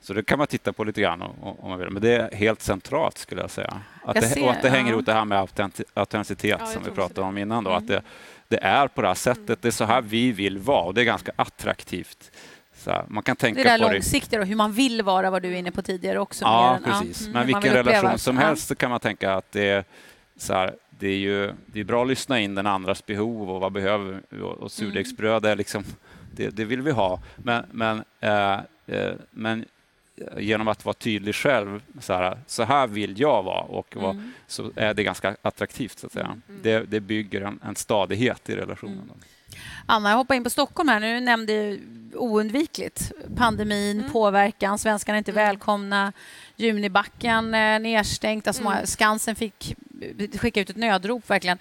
Så 0.00 0.12
det 0.14 0.22
kan 0.22 0.38
man 0.38 0.46
titta 0.46 0.72
på 0.72 0.84
lite 0.84 1.00
grann 1.00 1.22
om, 1.22 1.56
man 1.68 1.78
vill. 1.78 1.90
Men 1.90 2.02
det 2.02 2.10
är 2.16 2.36
helt 2.36 2.62
centralt 2.62 3.18
skulle 3.18 3.40
jag 3.40 3.50
säga. 3.50 3.80
Att 4.04 4.14
Jag 4.14 4.24
det, 4.24 4.28
ser, 4.28 4.44
och 4.44 4.50
att 4.50 4.62
det 4.62 4.70
hänger 4.70 4.86
ja. 4.90 4.92
ihop 4.92 5.06
det 5.06 5.12
här 5.12 5.24
med 5.24 5.38
autenti- 5.38 5.84
autenticitet 5.94 6.56
Ja, 6.60 6.66
som 6.66 6.82
vi 6.84 6.90
pratade 6.90 7.20
det. 7.20 7.24
om 7.26 7.38
innan. 7.38 7.64
Då, 7.64 7.70
Mm. 7.70 7.82
att 7.82 7.88
det, 7.88 8.02
det 8.48 8.58
är 8.62 8.88
på 8.88 9.02
det 9.02 9.08
här 9.08 9.14
sättet. 9.14 9.62
Det 9.62 9.68
är 9.68 9.72
så 9.72 9.84
här 9.84 10.00
vi 10.02 10.32
vill 10.32 10.58
vara 10.58 10.82
och 10.84 10.94
det 10.94 11.00
är 11.00 11.04
ganska 11.04 11.32
attraktivt. 11.36 12.30
Här, 12.86 13.04
man 13.08 13.22
kan 13.22 13.36
tänka 13.36 13.62
Det 13.62 13.68
där 13.68 13.78
på 13.78 13.84
det. 13.88 13.92
långsiktiga 13.92 14.40
och 14.40 14.46
hur 14.46 14.56
man 14.56 14.72
vill 14.72 15.02
vara, 15.02 15.30
var 15.30 15.40
du 15.40 15.56
inne 15.56 15.70
på 15.70 15.82
tidigare 15.82 16.18
också. 16.20 16.44
Ja, 16.44 16.78
precis. 16.84 17.20
mm, 17.20 17.32
Men 17.32 17.46
vilken 17.46 17.62
uppleva. 17.70 17.90
relation 17.90 18.18
som 18.18 18.38
helst 18.38 18.68
så 18.68 18.74
kan 18.74 18.90
man 18.90 19.00
tänka 19.00 19.34
att 19.34 19.52
det 19.52 19.68
är 19.68 19.84
så 20.36 20.52
här, 20.54 20.74
det 20.90 21.08
är 21.08 21.16
ju 21.16 21.52
det 21.66 21.80
är 21.80 21.84
bra 21.84 22.02
att 22.02 22.08
lyssna 22.08 22.40
in 22.40 22.54
den 22.54 22.66
andras 22.66 23.06
behov 23.06 23.50
och 23.50 23.60
vad 23.60 23.72
behöver 23.72 24.20
vi? 24.30 24.40
och, 24.42 24.52
och 24.58 24.72
surdegsbröd 24.72 25.44
är 25.46 25.56
liksom 25.56 25.84
det, 26.32 26.48
det 26.50 26.64
vill 26.64 26.82
vi 26.82 26.90
ha. 26.90 27.20
Men, 27.36 27.64
men, 27.72 28.04
eh, 28.20 28.52
eh, 28.86 29.12
men 29.30 29.64
genom 30.38 30.68
att 30.68 30.84
vara 30.84 30.94
tydlig 30.94 31.34
själv, 31.34 31.82
så 32.00 32.12
här, 32.12 32.38
så 32.46 32.62
här 32.62 32.86
vill 32.86 33.20
jag 33.20 33.42
vara 33.42 33.60
och 33.60 33.96
Mm. 33.96 34.32
så 34.46 34.70
är 34.76 34.94
det 34.94 35.02
ganska 35.02 35.36
attraktivt. 35.42 35.98
så 35.98 36.06
att 36.06 36.12
säga. 36.12 36.40
Det, 36.62 36.78
det 36.90 37.00
bygger 37.00 37.40
en, 37.40 37.60
en 37.64 37.76
stadighet 37.76 38.48
i 38.48 38.56
relationen. 38.56 38.98
Mm. 38.98 39.10
Anna, 39.86 40.10
jag 40.10 40.16
hoppar 40.16 40.34
in 40.34 40.44
på 40.44 40.50
Stockholm 40.50 40.88
här. 40.88 41.00
Nu 41.00 41.20
nämnde 41.20 41.52
jag 41.52 41.78
oundvikligt 42.14 43.12
pandemin, 43.36 43.98
Mm. 43.98 44.10
påverkan, 44.12 44.78
svenskarna 44.78 45.16
är 45.16 45.18
inte 45.18 45.32
välkomna, 45.32 46.12
Junibacken 46.56 47.54
eh, 47.54 47.78
nedstängt, 47.78 48.46
alltså 48.46 48.62
Mm. 48.62 48.86
Skansen 48.86 49.34
fick 49.36 49.76
skicka 50.38 50.60
ut 50.60 50.70
ett 50.70 50.76
nödrop 50.76 51.30
verkligen. 51.30 51.58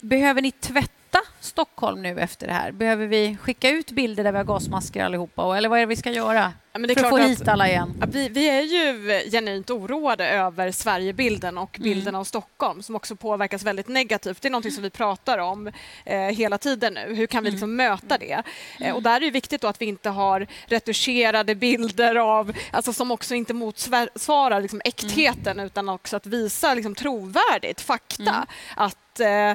Behöver 0.00 0.42
ni 0.42 0.50
tvätta 0.50 0.92
Stockholm 1.40 2.02
nu 2.02 2.20
efter 2.20 2.46
det 2.46 2.52
här? 2.52 2.72
Behöver 2.72 3.06
vi 3.06 3.36
skicka 3.42 3.70
ut 3.70 3.90
bilder 3.90 4.24
där 4.24 4.32
vi 4.32 4.38
har 4.38 4.44
gasmasker 4.44 5.04
allihopa? 5.04 5.56
Eller 5.56 5.68
vad 5.68 5.78
är 5.78 5.80
det 5.80 5.86
vi 5.86 5.96
ska 5.96 6.10
göra 6.10 6.52
Ja, 6.72 6.80
för 6.94 7.04
att 7.04 7.10
få 7.10 7.16
hit 7.18 7.40
att- 7.42 7.48
alla 7.48 7.68
igen? 7.68 8.02
Vi, 8.12 8.28
vi 8.28 8.48
är 8.48 8.62
ju 8.62 9.20
genuint 9.30 9.70
oroade 9.70 10.28
över 10.28 10.70
Sverigebilden 10.70 11.58
och 11.58 11.78
Mm. 11.78 11.84
bilden 11.90 12.14
av 12.14 12.24
Stockholm 12.24 12.82
som 12.82 12.96
också 12.96 13.16
påverkas 13.16 13.62
väldigt 13.62 13.88
negativt. 13.88 14.42
Det 14.42 14.48
är 14.48 14.52
något 14.52 14.72
som 14.72 14.82
vi 14.82 14.90
pratar 14.90 15.38
om 15.38 15.72
eh, 16.04 16.18
hela 16.20 16.58
tiden 16.58 16.94
nu. 16.94 17.14
Hur 17.14 17.26
kan 17.26 17.44
vi 17.44 17.50
liksom 17.50 17.76
möta 17.76 18.18
det? 18.18 18.42
Eh, 18.80 18.94
och 18.94 19.02
där 19.02 19.16
är 19.16 19.20
det 19.20 19.30
viktigt 19.30 19.64
att 19.64 19.80
vi 19.82 19.86
inte 19.86 20.10
har 20.10 20.46
retuscherade 20.66 21.54
bilder 21.54 22.14
av, 22.16 22.52
alltså 22.70 22.92
som 22.92 23.10
också 23.10 23.34
inte 23.34 23.54
motsvarar 23.54 24.60
liksom 24.60 24.80
äktheten 24.84 25.60
utan 25.60 25.88
också 25.88 26.16
att 26.16 26.26
visa 26.26 26.74
liksom 26.74 26.94
trovärdigt 26.94 27.80
fakta. 27.80 28.46
Att 28.76 28.96
eh, 29.20 29.52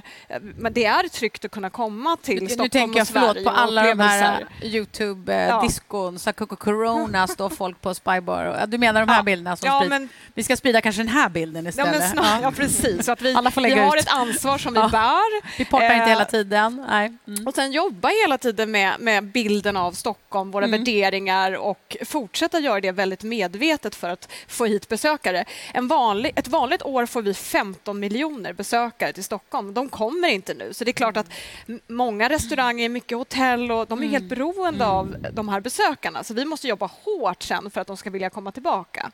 men 0.57 0.73
det 0.73 0.85
är 0.85 1.07
tryggt 1.07 1.45
att 1.45 1.51
kunna 1.51 1.69
komma 1.69 2.17
till 2.21 2.43
Nu 2.43 2.49
Stockholm 2.49 2.69
tänker 2.69 2.99
jag 2.99 3.03
och 3.03 3.07
förlåt 3.33 3.43
på 3.43 3.49
alla 3.49 3.83
de 3.83 3.99
här. 3.99 4.45
Youtube-diskon, 4.61 6.19
så 6.19 6.27
här 6.29 6.33
Corona 6.55 7.27
står 7.27 7.49
folk 7.49 7.81
på 7.81 7.93
Spybar. 7.93 8.57
Ja, 8.59 8.65
Du 8.65 8.77
menar 8.77 8.99
de 9.05 9.09
här 9.11 9.19
Ja. 9.19 9.23
bilderna 9.23 9.55
som 9.55 9.67
Ja, 9.67 9.79
sprids? 9.79 9.89
men 9.89 10.09
Vi 10.33 10.43
ska 10.43 10.55
sprida 10.57 10.81
kanske 10.81 10.99
den 11.01 11.07
här 11.09 11.29
bilden 11.29 11.63
Ja, 11.65 11.69
istället. 11.69 11.99
men 11.99 12.09
snar, 12.09 12.39
ja. 12.41 12.51
precis. 12.51 13.05
Så 13.05 13.11
att 13.11 13.21
vi, 13.21 13.33
Alla 13.35 13.51
får 13.51 13.61
vi 13.61 13.69
lägga 13.69 13.85
har 13.85 13.97
ut. 13.97 14.03
ett 14.03 14.11
ansvar 14.13 14.57
som 14.57 14.73
vi 14.73 14.79
Ja. 14.79 14.89
bär. 14.89 15.57
Vi 15.57 15.65
portar 15.65 15.85
inte 15.85 15.95
Eh, 15.95 16.07
hela 16.07 16.25
tiden. 16.25 16.85
Nej. 16.89 17.17
Mm. 17.27 17.47
Och 17.47 17.55
sen 17.55 17.71
jobba 17.71 18.09
hela 18.23 18.37
tiden 18.37 18.71
med, 18.71 18.93
med 18.99 19.23
bilden 19.23 19.77
av 19.77 19.91
Stockholm, 19.91 20.51
våra 20.51 20.65
Mm. 20.65 20.79
värderingar 20.79 21.51
och 21.51 21.97
fortsätta 22.05 22.59
göra 22.59 22.79
det 22.81 22.91
väldigt 22.91 23.23
medvetet 23.23 23.95
för 23.95 24.09
att 24.09 24.31
få 24.47 24.65
hit 24.65 24.87
besökare. 24.87 25.45
En 25.73 25.87
vanlig, 25.87 26.31
ett 26.35 26.47
vanligt 26.47 26.81
år 26.83 27.05
får 27.05 27.21
vi 27.21 27.33
15 27.33 27.99
miljoner 27.99 28.53
besökare 28.53 29.13
till 29.13 29.23
Stockholm 29.23 29.50
Stockholm. 29.51 29.73
De 29.73 29.89
kommer 29.89 30.27
inte 30.27 30.53
nu. 30.53 30.73
Så 30.73 30.83
det 30.83 30.91
är 30.91 30.93
klart 30.93 31.17
att 31.17 31.31
många 31.87 32.29
restauranger, 32.29 32.89
mycket 32.89 33.17
hotell 33.17 33.71
och 33.71 33.87
de 33.87 34.03
är 34.03 34.07
helt 34.07 34.29
beroende 34.29 34.85
av 34.85 35.15
de 35.33 35.49
här 35.49 35.61
besökarna. 35.61 36.23
Så 36.23 36.33
vi 36.33 36.45
måste 36.45 36.67
jobba 36.67 36.85
hårt 36.85 37.43
sen 37.43 37.71
för 37.71 37.81
att 37.81 37.87
de 37.87 37.97
ska 37.97 38.09
vilja 38.09 38.29
komma 38.29 38.51
tillbaka. 38.51 39.11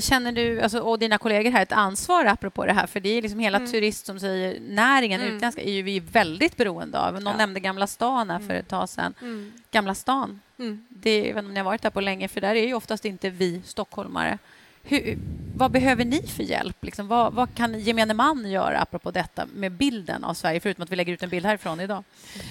Känner 0.00 0.32
du 0.32 0.60
alltså, 0.60 0.80
och 0.80 0.98
dina 0.98 1.18
kollegor 1.18 1.50
här 1.50 1.62
ett 1.62 1.72
ansvar 1.72 2.24
apropå 2.24 2.66
det 2.66 2.72
här? 2.72 2.86
För 2.86 3.00
det 3.00 3.08
är 3.08 3.22
liksom 3.22 3.40
hela 3.40 3.58
mm. 3.58 3.70
turist 3.70 4.06
som 4.06 4.20
säger 4.20 4.60
näringen, 4.60 5.20
mm. 5.20 5.34
utländska, 5.34 5.62
är 5.62 5.72
ju 5.72 5.82
vi 5.82 6.00
väldigt 6.00 6.56
beroende 6.56 6.98
av. 6.98 7.12
Någon 7.12 7.32
ja. 7.32 7.36
nämnde 7.36 7.60
Gamla 7.60 7.86
stan 7.86 8.30
här 8.30 8.38
för 8.38 8.54
ett 8.54 8.68
tag 8.68 8.88
sedan. 8.88 9.14
Mm. 9.20 9.52
Gamla 9.70 9.94
stan, 9.94 10.40
mm. 10.58 10.86
det, 10.88 11.18
jag 11.18 11.34
vet 11.34 11.36
inte 11.36 11.48
om 11.48 11.54
ni 11.54 11.60
har 11.60 11.64
varit 11.64 11.82
där 11.82 11.90
på 11.90 12.00
länge, 12.00 12.28
för 12.28 12.40
där 12.40 12.54
är 12.54 12.66
ju 12.66 12.74
oftast 12.74 13.04
inte 13.04 13.30
vi 13.30 13.62
stockholmare. 13.64 14.38
Hur, 14.82 15.18
vad 15.58 15.70
behöver 15.70 16.04
ni 16.04 16.22
för 16.22 16.42
hjälp? 16.42 16.76
Liksom, 16.84 17.08
vad, 17.08 17.32
vad, 17.32 17.54
kan 17.54 17.80
gemene 17.80 18.14
man 18.14 18.50
göra 18.50 18.78
apropå 18.78 19.10
detta 19.10 19.46
med 19.54 19.72
bilden 19.72 20.24
av 20.24 20.34
Sverige, 20.34 20.60
förutom 20.60 20.82
att 20.82 20.92
vi 20.92 20.96
lägger 20.96 21.12
ut 21.12 21.22
en 21.22 21.28
bild 21.28 21.46
härifrån 21.46 21.80
idag? 21.80 22.04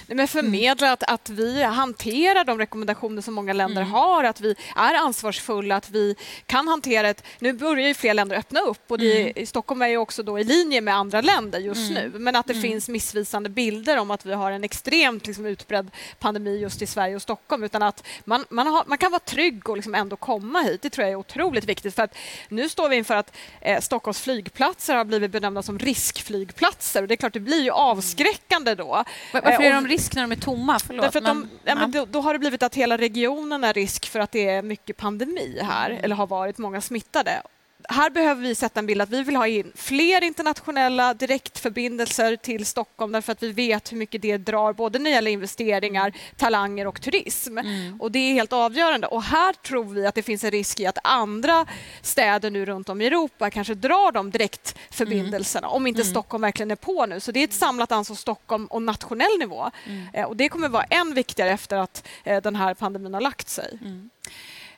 Men 0.06 0.28
förmedla 0.28 0.92
att, 0.92 1.02
att 1.02 1.30
vi 1.30 1.62
hanterar 1.62 2.44
de 2.44 2.58
rekommendationer 2.58 3.22
som 3.22 3.34
många 3.34 3.52
länder 3.52 3.82
mm. 3.82 3.92
har, 3.92 4.24
att 4.24 4.40
vi 4.40 4.54
är 4.76 4.94
ansvarsfulla, 4.94 5.76
att 5.76 5.90
vi 5.90 6.16
kan 6.46 6.68
hantera 6.68 7.08
ett... 7.08 7.24
Nu 7.38 7.52
börjar 7.52 7.88
ju 7.88 7.94
fler 7.94 8.14
länder 8.14 8.36
öppna 8.36 8.60
upp 8.60 8.90
och 8.90 8.98
det, 8.98 9.30
mm. 9.30 9.46
Stockholm 9.46 9.82
är 9.82 9.88
ju 9.88 9.96
också 9.96 10.22
då 10.22 10.38
i 10.38 10.44
linje 10.44 10.80
med 10.80 10.94
andra 10.94 11.20
länder 11.20 11.58
just 11.58 11.90
mm. 11.90 12.12
nu, 12.12 12.18
men 12.18 12.36
att 12.36 12.46
det 12.46 12.52
mm. 12.52 12.62
finns 12.62 12.88
missvisande 12.88 13.48
bilder 13.48 13.98
om 13.98 14.10
att 14.10 14.26
vi 14.26 14.32
har 14.32 14.52
en 14.52 14.64
extremt 14.64 15.26
liksom, 15.26 15.46
utbredd 15.46 15.90
pandemi 16.18 16.58
just 16.58 16.82
i 16.82 16.86
Sverige 16.86 17.16
och 17.16 17.22
Stockholm, 17.22 17.64
utan 17.64 17.82
att 17.82 18.06
man, 18.24 18.44
man, 18.50 18.66
har, 18.66 18.84
man 18.86 18.98
kan 18.98 19.10
vara 19.10 19.20
trygg 19.20 19.68
och 19.68 19.76
liksom 19.76 19.94
ändå 19.94 20.16
komma 20.16 20.60
hit. 20.60 20.82
Det 20.82 20.90
tror 20.90 21.04
jag 21.04 21.12
är 21.12 21.16
otroligt 21.16 21.64
viktigt, 21.64 21.94
för 21.94 22.02
att 22.02 22.17
nu 22.48 22.68
står 22.68 22.88
vi 22.88 22.96
inför 22.96 23.14
att 23.14 23.36
eh, 23.60 23.80
Stockholms 23.80 24.20
flygplatser 24.20 24.94
har 24.94 25.04
blivit 25.04 25.30
benämnda 25.30 25.62
som 25.62 25.78
riskflygplatser 25.78 27.02
och 27.02 27.08
det 27.08 27.14
är 27.14 27.16
klart, 27.16 27.32
det 27.32 27.40
blir 27.40 27.62
ju 27.62 27.70
avskräckande 27.70 28.74
då. 28.74 29.04
Varför 29.32 29.62
är 29.62 29.74
de 29.74 29.86
risk 29.88 30.14
när 30.14 30.22
de 30.22 30.32
är 30.32 30.36
tomma? 30.36 30.78
Förlåt, 30.78 31.04
därför 31.04 31.20
men, 31.20 31.40
de, 31.40 31.48
ja, 31.64 31.74
men 31.74 31.90
då, 31.90 32.04
då, 32.04 32.20
har 32.20 32.32
det 32.32 32.38
blivit 32.38 32.62
att 32.62 32.74
hela 32.74 32.98
regionen 32.98 33.64
är 33.64 33.72
risk 33.72 34.06
för 34.06 34.20
att 34.20 34.32
det 34.32 34.48
är 34.48 34.62
mycket 34.62 34.96
pandemi 34.96 35.60
här, 35.62 35.90
mm. 35.90 36.04
eller 36.04 36.16
har 36.16 36.26
varit 36.26 36.58
många 36.58 36.80
smittade 36.80 37.42
här 37.90 38.10
behöver 38.10 38.42
vi 38.42 38.54
sätta 38.54 38.80
en 38.80 38.86
bild 38.86 39.02
att 39.02 39.10
vi 39.10 39.22
vill 39.22 39.36
ha 39.36 39.46
in 39.46 39.72
fler 39.74 40.24
internationella 40.24 41.14
direktförbindelser 41.14 42.36
till 42.36 42.66
Stockholm 42.66 43.12
därför 43.12 43.32
att 43.32 43.42
vi 43.42 43.52
vet 43.52 43.92
hur 43.92 43.96
mycket 43.96 44.22
det 44.22 44.36
drar 44.36 44.72
både 44.72 44.98
när 44.98 45.10
det 45.10 45.14
gäller 45.14 45.30
investeringar, 45.30 46.12
talanger 46.36 46.86
och 46.86 47.00
turism. 47.02 47.58
Mm. 47.58 48.00
Och 48.00 48.12
Det 48.12 48.18
är 48.18 48.32
helt 48.32 48.52
avgörande. 48.52 49.06
Och 49.06 49.22
Här 49.22 49.52
tror 49.52 49.84
vi 49.84 50.06
att 50.06 50.14
det 50.14 50.22
finns 50.22 50.44
en 50.44 50.50
risk 50.50 50.80
i 50.80 50.86
att 50.86 50.98
andra 51.04 51.66
städer 52.02 52.50
nu 52.50 52.64
runt 52.66 52.88
om 52.88 53.00
i 53.00 53.06
Europa 53.06 53.50
kanske 53.50 53.74
drar 53.74 54.12
de 54.12 54.30
direktförbindelserna 54.30 55.66
mm. 55.66 55.76
om 55.76 55.86
inte 55.86 56.02
mm. 56.02 56.10
Stockholm 56.10 56.42
verkligen 56.42 56.70
är 56.70 56.76
på 56.76 57.06
nu. 57.06 57.20
Så 57.20 57.32
det 57.32 57.40
är 57.40 57.44
ett 57.44 57.52
samlat 57.52 57.92
ansvar 57.92 58.16
Stockholm 58.16 58.66
och 58.66 58.82
nationell 58.82 59.38
nivå. 59.38 59.70
Mm. 59.86 60.06
Eh, 60.12 60.24
och 60.24 60.36
Det 60.36 60.48
kommer 60.48 60.68
vara 60.68 60.84
än 60.84 61.14
viktigare 61.14 61.50
efter 61.50 61.76
att 61.76 62.06
eh, 62.24 62.42
den 62.42 62.56
här 62.56 62.74
pandemin 62.74 63.14
har 63.14 63.20
lagt 63.20 63.48
sig. 63.48 63.78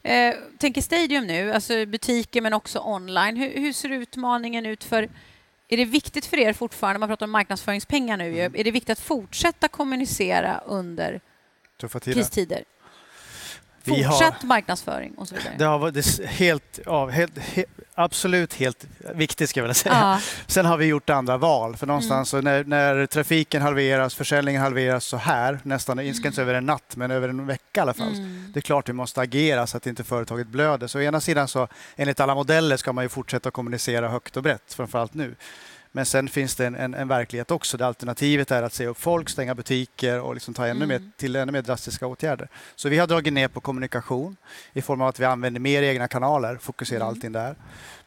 Eh, 0.02 0.34
tänker 0.58 0.82
Stadium 0.82 1.26
nu, 1.26 1.52
alltså 1.52 1.86
butiker 1.86 2.40
men 2.40 2.52
också 2.52 2.78
online. 2.78 3.36
Hur, 3.36 3.60
hur, 3.60 3.72
ser 3.72 3.88
utmaningen 3.88 4.66
ut 4.66 4.84
för... 4.84 5.08
Är 5.68 5.76
det 5.76 5.84
viktigt 5.84 6.26
för 6.26 6.36
er 6.36 6.52
fortfarande, 6.52 6.98
man 6.98 7.08
pratar 7.08 7.26
om 7.26 7.30
marknadsföringspengar 7.30 8.16
nu, 8.16 8.28
mm. 8.28 8.54
är 8.54 8.64
det 8.64 8.70
viktigt 8.70 8.90
att 8.90 9.00
fortsätta 9.00 9.68
kommunicera 9.68 10.60
under 10.66 11.20
kristider? 12.04 12.64
Fortsatt 13.84 14.34
har, 14.34 14.46
marknadsföring 14.46 15.14
och 15.14 15.28
så 15.28 15.34
vidare. 15.34 15.54
Det 15.58 15.64
har 15.64 15.78
varit 15.78 16.20
helt, 16.24 16.78
ja, 16.86 17.06
helt, 17.06 17.38
helt, 17.38 17.68
absolut 17.94 18.54
helt 18.54 18.86
viktigt, 19.14 19.50
ska 19.50 19.60
jag 19.60 19.64
vilja 19.64 19.74
säga. 19.74 19.94
Ja. 19.94 20.20
Sen 20.46 20.66
har 20.66 20.76
vi 20.76 20.86
gjort 20.86 21.10
andra 21.10 21.36
val. 21.36 21.76
För 21.76 21.86
någonstans 21.86 22.34
mm. 22.34 22.44
när, 22.44 22.64
när, 22.64 23.06
trafiken 23.06 23.62
halveras, 23.62 24.14
försäljningen 24.14 24.62
halveras 24.62 25.04
så 25.04 25.16
här, 25.16 25.60
nästan, 25.62 25.98
mm. 25.98 26.14
inte 26.24 26.42
över 26.42 26.54
en 26.54 26.66
natt, 26.66 26.96
men 26.96 27.10
över 27.10 27.28
en 27.28 27.46
vecka 27.46 27.80
i 27.80 27.80
alla 27.80 27.94
fall. 27.94 28.14
Mm. 28.14 28.50
Det 28.54 28.58
är 28.58 28.62
klart 28.62 28.88
vi 28.88 28.92
måste 28.92 29.20
agera 29.20 29.66
så 29.66 29.76
att 29.76 29.86
inte 29.86 30.04
företaget 30.04 30.46
blöder. 30.46 30.86
Så 30.86 30.98
å 30.98 31.02
ena 31.02 31.20
sidan 31.20 31.48
så, 31.48 31.68
enligt 31.96 32.20
alla 32.20 32.34
modeller, 32.34 32.76
ska 32.76 32.92
man 32.92 33.04
ju 33.04 33.08
fortsätta 33.08 33.50
kommunicera 33.50 34.08
högt 34.08 34.36
och 34.36 34.42
brett, 34.42 34.74
framförallt 34.74 35.14
nu. 35.14 35.34
Men 35.92 36.06
sen 36.06 36.28
finns 36.28 36.56
det 36.56 36.66
en, 36.66 36.74
en, 36.74 36.94
en, 36.94 37.08
verklighet 37.08 37.50
också 37.50 37.76
där 37.76 37.86
alternativet 37.86 38.50
är 38.50 38.62
att 38.62 38.72
se 38.72 38.86
upp 38.86 39.00
folk, 39.00 39.28
stänga 39.28 39.54
butiker 39.54 40.20
och 40.20 40.34
liksom 40.34 40.54
ta 40.54 40.66
ännu 40.66 40.84
mm. 40.84 40.88
mer, 40.88 41.10
till 41.16 41.36
ännu 41.36 41.52
mer 41.52 41.62
drastiska 41.62 42.06
åtgärder. 42.06 42.48
Så 42.76 42.88
vi 42.88 42.98
har 42.98 43.06
dragit 43.06 43.32
ner 43.32 43.48
på 43.48 43.60
kommunikation 43.60 44.36
i 44.72 44.82
form 44.82 45.00
av 45.00 45.08
att 45.08 45.20
vi 45.20 45.24
använder 45.24 45.60
mer 45.60 45.82
egna 45.82 46.08
kanaler, 46.08 46.56
fokuserar 46.56 47.00
mm. 47.00 47.08
allting 47.08 47.32
där. 47.32 47.56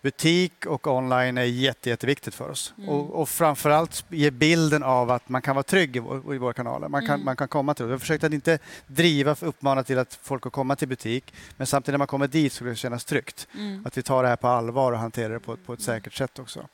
Butik 0.01 0.65
och 0.65 0.87
online 0.87 1.37
är 1.37 1.43
jätte, 1.43 1.89
jätteviktigt 1.89 2.35
för 2.35 2.49
oss. 2.49 2.73
Mm. 2.77 2.89
Och, 2.89 3.21
och 3.21 3.29
framförallt 3.29 4.05
ge 4.09 4.31
bilden 4.31 4.83
av 4.83 5.11
att 5.11 5.29
man 5.29 5.41
kan 5.41 5.55
vara 5.55 5.63
trygg 5.63 5.95
i, 5.95 5.99
i 5.99 6.37
våra 6.37 6.53
kanaler. 6.53 6.87
Man 6.87 7.01
kan, 7.01 7.15
mm. 7.15 7.25
man 7.25 7.35
kan 7.35 7.47
komma 7.47 7.73
till 7.73 7.83
det. 7.83 7.87
Vi 7.87 7.93
har 7.93 7.99
försökt 7.99 8.23
att 8.23 8.33
inte 8.33 8.59
driva, 8.87 9.35
uppmana 9.41 9.83
till 9.83 9.99
att 9.99 10.19
folk 10.21 10.41
ska 10.41 10.49
komma 10.49 10.75
till 10.75 10.87
butik, 10.87 11.33
men 11.57 11.67
samtidigt 11.67 11.93
när 11.93 11.97
man 11.97 12.07
kommer 12.07 12.27
dit 12.27 12.53
så 12.53 12.55
ska 12.55 12.65
det 12.65 12.75
kännas 12.75 13.05
tryggt. 13.05 13.47
Mm. 13.55 13.85
Att 13.85 13.97
vi 13.97 14.03
tar 14.03 14.23
det 14.23 14.29
här 14.29 14.35
på 14.35 14.47
allvar 14.47 14.91
och 14.91 14.99
hanterar 14.99 15.33
det 15.33 15.39
på, 15.39 15.57
på 15.57 15.73
ett 15.73 15.81
säkert 15.81 16.13
sätt 16.13 16.39
också. 16.39 16.67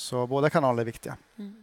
Så 0.00 0.26
båda 0.26 0.50
kanaler 0.50 0.80
är 0.80 0.86
viktiga. 0.86 1.16
Mm. 1.38 1.54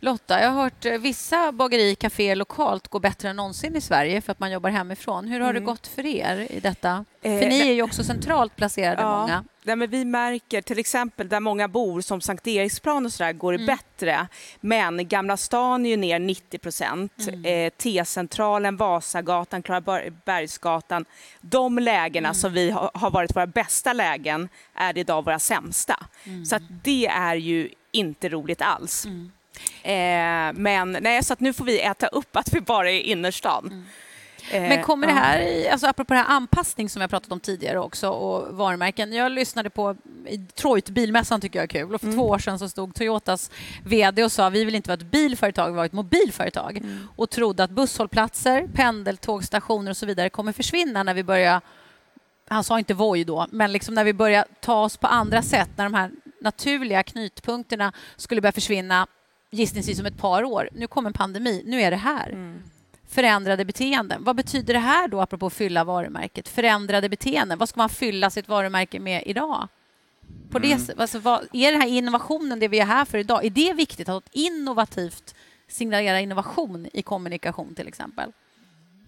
Lotta, 0.00 0.40
jag 0.40 0.50
har 0.50 0.62
hört 0.62 0.84
eh, 0.84 0.98
vissa 0.98 1.52
bageri 1.52 1.94
kaféer 1.94 2.36
lokalt 2.36 2.88
gå 2.88 2.98
bättre 2.98 3.28
än 3.28 3.36
någonsin 3.36 3.76
i 3.76 3.80
Sverige 3.80 4.20
för 4.20 4.32
att 4.32 4.38
man 4.38 4.50
jobbar 4.50 4.70
hemifrån. 4.70 5.28
Hur 5.28 5.40
har 5.40 5.50
mm. 5.50 5.62
det 5.62 5.66
gått 5.66 5.86
för 5.86 6.06
er 6.06 6.46
i 6.50 6.60
detta? 6.60 7.04
Eh, 7.22 7.40
för 7.40 7.48
ni 7.48 7.60
är 7.60 7.72
ju 7.72 7.82
också 7.82 8.04
centralt 8.04 8.56
placerade, 8.56 9.02
ja, 9.02 9.20
många. 9.20 9.44
Nej, 9.62 9.76
men 9.76 9.90
vi 9.90 10.04
märker 10.04 10.62
till 10.62 10.78
exempel 10.78 11.28
där 11.28 11.40
många 11.40 11.68
bor, 11.68 12.00
som 12.00 12.20
Sankt 12.20 12.46
Eriksplan 12.46 13.06
och 13.06 13.12
sådär, 13.12 13.32
går 13.32 13.52
det 13.52 13.62
mm. 13.62 13.66
bättre. 13.66 14.28
Men 14.60 15.08
Gamla 15.08 15.36
stan 15.36 15.86
är 15.86 15.90
ju 15.90 15.96
ner 15.96 16.18
90 16.18 16.58
procent. 16.58 17.12
Mm. 17.28 17.44
Eh, 17.44 17.72
T-centralen, 17.76 18.76
Vasagatan, 18.76 19.62
Klarabergsgatan. 19.62 21.04
De 21.40 21.78
lägena 21.78 22.28
mm. 22.28 22.34
som 22.34 22.52
vi 22.52 22.70
har, 22.70 22.90
har, 22.94 23.10
varit 23.10 23.36
våra 23.36 23.46
bästa 23.46 23.92
lägen 23.92 24.48
är 24.74 24.98
idag 24.98 25.24
våra 25.24 25.38
sämsta. 25.38 26.06
Mm. 26.24 26.44
Så 26.44 26.56
att 26.56 26.62
det 26.82 27.06
är 27.06 27.34
ju 27.34 27.68
inte 27.92 28.28
roligt 28.28 28.62
alls. 28.62 29.06
Mm. 29.06 29.32
Eh, 29.82 30.60
men 30.60 30.92
nej, 31.00 31.24
så 31.24 31.32
att 31.32 31.40
nu 31.40 31.52
får 31.52 31.64
vi 31.64 31.80
äta 31.80 32.06
upp 32.06 32.36
att 32.36 32.52
vi 32.52 32.60
bara 32.60 32.90
är 32.90 32.94
i 32.94 33.02
innerstan. 33.02 33.66
Mm. 33.66 33.84
Eh, 34.50 34.68
men 34.68 34.82
kommer 34.82 35.06
det 35.06 35.12
här, 35.12 35.68
alltså 35.70 35.86
apropå 35.86 36.14
det 36.14 36.20
här 36.20 36.34
anpassning 36.34 36.88
som 36.88 37.00
jag 37.00 37.10
pratat 37.10 37.32
om 37.32 37.40
tidigare 37.40 37.78
också 37.78 38.08
och 38.08 38.56
varumärken. 38.56 39.12
Jag 39.12 39.32
lyssnade 39.32 39.70
på 39.70 39.96
Detroit, 40.30 40.88
bilmässan 40.88 41.40
tycker 41.40 41.58
jag 41.58 41.64
är 41.64 41.80
kul 41.80 41.94
och 41.94 42.00
för 42.00 42.06
mm. 42.06 42.18
två 42.18 42.28
år 42.28 42.38
sedan 42.38 42.58
så 42.58 42.68
stod 42.68 42.94
Toyotas 42.94 43.50
VD 43.84 44.24
och 44.24 44.32
sa 44.32 44.48
vi 44.48 44.64
vill 44.64 44.74
inte 44.74 44.90
vara 44.90 44.98
ett 44.98 45.10
bilföretag, 45.10 45.64
vi 45.64 45.70
vill 45.70 45.76
vara 45.76 45.86
ett 45.86 45.92
mobilföretag 45.92 46.76
mm. 46.76 47.08
och 47.16 47.30
trodde 47.30 47.64
att 47.64 47.70
busshållplatser, 47.70 48.68
pendeltågstationer 48.74 49.90
och 49.90 49.96
så 49.96 50.06
vidare 50.06 50.30
kommer 50.30 50.52
försvinna 50.52 51.02
när 51.02 51.14
vi 51.14 51.24
börjar 51.24 51.60
han 52.50 52.64
sa 52.64 52.78
inte 52.78 52.94
Voi 52.94 53.24
då, 53.24 53.46
men 53.50 53.72
liksom 53.72 53.94
när 53.94 54.04
vi 54.04 54.12
börjar 54.12 54.44
ta 54.60 54.82
oss 54.82 54.96
på 54.96 55.06
andra 55.06 55.42
sätt, 55.42 55.68
när 55.76 55.84
de 55.84 55.94
här 55.94 56.10
naturliga 56.40 57.02
knytpunkterna 57.02 57.92
skulle 58.16 58.40
börja 58.40 58.52
försvinna 58.52 59.06
gissningsvis 59.50 60.00
om 60.00 60.06
ett 60.06 60.18
par 60.18 60.44
år. 60.44 60.68
Nu 60.72 60.86
kommer 60.86 61.10
en 61.10 61.14
pandemi, 61.14 61.62
nu 61.66 61.80
är 61.80 61.90
det 61.90 61.96
här. 61.96 62.28
Mm. 62.28 62.62
Förändrade 63.08 63.64
beteenden. 63.64 64.24
Vad 64.24 64.36
betyder 64.36 64.74
det 64.74 64.80
här 64.80 65.08
då, 65.08 65.20
apropå 65.20 65.50
fylla 65.50 65.84
varumärket? 65.84 66.48
Förändrade 66.48 67.08
beteenden. 67.08 67.58
Vad 67.58 67.68
ska 67.68 67.80
man 67.80 67.88
fylla 67.88 68.30
sitt 68.30 68.48
varumärke 68.48 69.00
med 69.00 69.22
idag? 69.26 69.68
På 70.50 70.58
mm. 70.58 70.78
det, 70.86 71.00
alltså, 71.00 71.18
vad, 71.18 71.48
är 71.52 71.72
den 71.72 71.80
här 71.80 71.88
innovationen 71.88 72.60
det 72.60 72.68
vi 72.68 72.80
är 72.80 72.86
här 72.86 73.04
för 73.04 73.18
idag? 73.18 73.44
Är 73.44 73.50
det 73.50 73.72
viktigt 73.72 74.08
att 74.08 74.28
innovativt 74.32 75.34
signalera 75.68 76.20
innovation 76.20 76.88
i 76.92 77.02
kommunikation 77.02 77.74
till 77.74 77.88
exempel? 77.88 78.32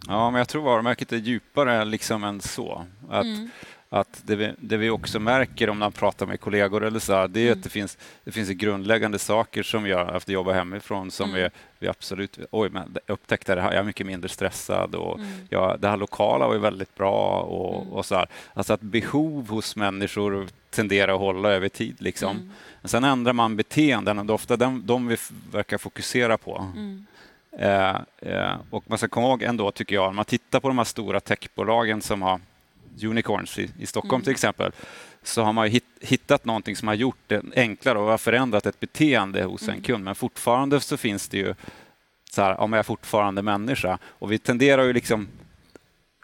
Ja, 0.06 0.30
men 0.30 0.38
jag 0.38 0.48
tror 0.48 0.62
varumärket 0.62 1.12
är 1.12 1.16
djupare 1.16 1.84
liksom 1.84 2.24
än 2.24 2.40
så. 2.40 2.86
Att, 3.08 3.24
mm 3.24 3.50
att 3.92 4.22
det 4.24 4.36
vi, 4.36 4.52
det 4.58 4.76
vi 4.76 4.90
också 4.90 5.20
märker 5.20 5.70
om 5.70 5.78
man 5.78 5.92
pratar 5.92 6.26
med 6.26 6.40
kollegor 6.40 6.84
eller 6.84 6.98
så, 6.98 7.26
det 7.26 7.40
är 7.40 7.46
mm. 7.46 7.58
att 7.58 7.64
det 7.64 7.70
finns, 7.70 7.98
det 8.24 8.32
finns 8.32 8.48
grundläggande 8.48 9.18
saker 9.18 9.62
som 9.62 9.86
jag 9.86 10.16
efter 10.16 10.32
jobba 10.32 10.52
hemifrån 10.52 11.10
som 11.10 11.30
mm. 11.30 11.42
vi, 11.42 11.48
vi 11.78 11.88
absolut, 11.88 12.38
oj, 12.50 12.68
men 12.70 12.96
jag 13.06 13.14
upptäckte 13.14 13.54
det 13.54 13.60
här, 13.60 13.72
jag 13.72 13.80
är 13.80 13.84
mycket 13.84 14.06
mindre 14.06 14.28
stressad 14.28 14.94
och 14.94 15.18
mm. 15.18 15.30
jag, 15.48 15.80
det 15.80 15.88
här 15.88 15.96
lokala 15.96 16.46
var 16.46 16.54
ju 16.54 16.60
väldigt 16.60 16.94
bra 16.94 17.40
och, 17.40 17.82
mm. 17.82 17.92
och 17.92 18.06
så 18.06 18.14
här. 18.14 18.28
Alltså 18.54 18.72
att 18.72 18.80
behov 18.80 19.48
hos 19.48 19.76
människor 19.76 20.48
tenderar 20.70 21.12
att 21.12 21.20
hålla 21.20 21.48
över 21.48 21.68
tid 21.68 21.96
liksom. 21.98 22.36
Mm. 22.36 22.50
Sen 22.84 23.04
ändrar 23.04 23.32
man 23.32 23.56
beteenden 23.56 24.18
och 24.18 24.26
det 24.26 24.30
är 24.30 24.34
ofta 24.34 24.56
de, 24.56 24.86
de 24.86 25.06
vi 25.06 25.16
verkar 25.52 25.78
fokusera 25.78 26.38
på. 26.38 26.70
Mm. 26.74 27.06
Eh, 27.58 27.96
eh, 28.18 28.54
och 28.70 28.84
man 28.86 28.98
ska 28.98 29.08
komma 29.08 29.26
ihåg 29.26 29.42
ändå, 29.42 29.70
tycker 29.70 29.94
jag, 29.94 30.08
om 30.08 30.16
man 30.16 30.24
tittar 30.24 30.60
på 30.60 30.68
de 30.68 30.78
här 30.78 30.84
stora 30.84 31.20
techbolagen 31.20 32.02
som 32.02 32.22
har 32.22 32.40
unicorns 33.02 33.58
i, 33.58 33.70
i 33.78 33.86
Stockholm 33.86 34.14
mm. 34.14 34.24
till 34.24 34.32
exempel, 34.32 34.72
så 35.22 35.42
har 35.42 35.52
man 35.52 35.68
hit, 35.68 35.84
hittat 36.00 36.44
någonting 36.44 36.76
som 36.76 36.88
har 36.88 36.94
gjort 36.94 37.18
det 37.26 37.42
enklare 37.56 37.98
och 37.98 38.10
har 38.10 38.18
förändrat 38.18 38.66
ett 38.66 38.80
beteende 38.80 39.42
hos 39.42 39.62
mm. 39.62 39.74
en 39.74 39.82
kund. 39.82 40.04
Men 40.04 40.14
fortfarande 40.14 40.80
så 40.80 40.96
finns 40.96 41.28
det 41.28 41.38
ju 41.38 41.54
så 42.30 42.42
här, 42.42 42.60
om 42.60 42.72
jag 42.72 42.78
är 42.78 42.82
fortfarande 42.82 43.42
människa 43.42 43.98
och 44.04 44.32
vi 44.32 44.38
tenderar 44.38 44.82
ju 44.82 44.92
liksom 44.92 45.28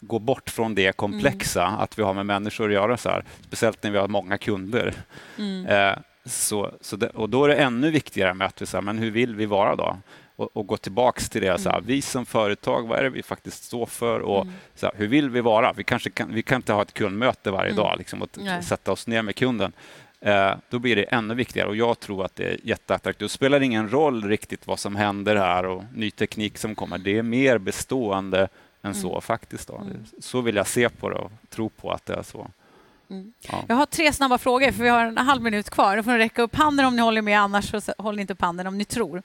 gå 0.00 0.18
bort 0.18 0.50
från 0.50 0.74
det 0.74 0.96
komplexa, 0.96 1.66
mm. 1.66 1.80
att 1.80 1.98
vi 1.98 2.02
har 2.02 2.14
med 2.14 2.26
människor 2.26 2.66
att 2.66 2.74
göra 2.74 2.96
så 2.96 3.08
här, 3.08 3.24
speciellt 3.40 3.82
när 3.82 3.90
vi 3.90 3.98
har 3.98 4.08
många 4.08 4.38
kunder. 4.38 4.94
Mm. 5.38 5.66
Eh, 5.66 5.98
så, 6.24 6.70
så 6.80 6.96
det, 6.96 7.08
och 7.08 7.30
då 7.30 7.44
är 7.44 7.48
det 7.48 7.54
ännu 7.54 7.90
viktigare 7.90 8.34
med 8.34 8.46
att 8.46 8.62
vi 8.62 8.66
säger, 8.66 8.82
men 8.82 8.98
hur 8.98 9.10
vill 9.10 9.36
vi 9.36 9.46
vara 9.46 9.76
då? 9.76 9.96
Och, 10.36 10.56
och 10.56 10.66
gå 10.66 10.76
tillbaks 10.76 11.28
till 11.28 11.42
det, 11.42 11.58
så 11.58 11.68
här, 11.68 11.76
mm. 11.76 11.86
vi 11.86 12.02
som 12.02 12.26
företag, 12.26 12.88
vad 12.88 12.98
är 12.98 13.02
det 13.02 13.10
vi 13.10 13.22
faktiskt 13.22 13.64
står 13.64 13.86
för 13.86 14.20
och 14.20 14.42
mm. 14.42 14.54
så 14.74 14.86
här, 14.86 14.94
hur 14.96 15.06
vill 15.06 15.30
vi 15.30 15.40
vara? 15.40 15.72
Vi 15.72 15.84
kanske 15.84 16.10
kan, 16.10 16.34
vi 16.34 16.42
kan 16.42 16.56
inte 16.56 16.72
ha 16.72 16.82
ett 16.82 16.94
kundmöte 16.94 17.50
varje 17.50 17.70
mm. 17.70 17.84
dag 17.84 17.94
liksom, 17.98 18.22
och 18.22 18.28
Nej. 18.34 18.62
sätta 18.62 18.92
oss 18.92 19.06
ner 19.06 19.22
med 19.22 19.36
kunden. 19.36 19.72
Eh, 20.20 20.52
då 20.70 20.78
blir 20.78 20.96
det 20.96 21.02
ännu 21.02 21.34
viktigare 21.34 21.68
och 21.68 21.76
jag 21.76 22.00
tror 22.00 22.24
att 22.24 22.36
det 22.36 22.44
är 22.44 22.58
jätteattraktivt. 22.62 23.30
Det 23.30 23.34
spelar 23.34 23.60
ingen 23.60 23.88
roll 23.88 24.28
riktigt 24.28 24.66
vad 24.66 24.78
som 24.78 24.96
händer 24.96 25.36
här 25.36 25.66
och 25.66 25.84
ny 25.94 26.10
teknik 26.10 26.58
som 26.58 26.74
kommer. 26.74 26.98
Det 26.98 27.18
är 27.18 27.22
mer 27.22 27.58
bestående 27.58 28.40
än 28.82 28.90
mm. 28.90 28.94
så 28.94 29.20
faktiskt. 29.20 29.68
Då. 29.68 29.76
Mm. 29.76 30.04
Så 30.20 30.40
vill 30.40 30.56
jag 30.56 30.66
se 30.66 30.88
på 30.88 31.10
det 31.10 31.16
och 31.16 31.32
tro 31.48 31.68
på 31.68 31.92
att 31.92 32.06
det 32.06 32.14
är 32.14 32.22
så. 32.22 32.50
Mm. 33.10 33.32
Ja. 33.40 33.64
Jag 33.68 33.76
har 33.76 33.86
tre 33.86 34.12
snabba 34.12 34.38
frågor, 34.38 34.72
för 34.72 34.82
vi 34.82 34.88
har 34.88 35.04
en 35.04 35.18
halv 35.18 35.42
minut 35.42 35.70
kvar. 35.70 35.96
Då 35.96 36.02
får 36.02 36.10
ni 36.10 36.18
räcka 36.18 36.42
upp 36.42 36.54
handen 36.54 36.86
om 36.86 36.96
ni 36.96 37.02
håller 37.02 37.22
med, 37.22 37.40
annars 37.40 37.70
så 37.70 37.80
håll 37.98 38.18
inte 38.18 38.32
upp 38.32 38.40
handen 38.40 38.66
om 38.66 38.78
ni 38.78 38.84
tror. 38.84 39.22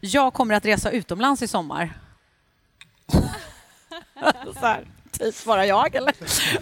Jag 0.00 0.32
kommer 0.32 0.54
att 0.54 0.64
resa 0.64 0.90
utomlands 0.90 1.42
i 1.42 1.48
sommar. 1.48 1.98
så 4.54 4.60
här, 4.60 4.86
typ 5.10 5.34
svarar 5.34 5.64
jag, 5.64 5.94
eller? 5.94 6.14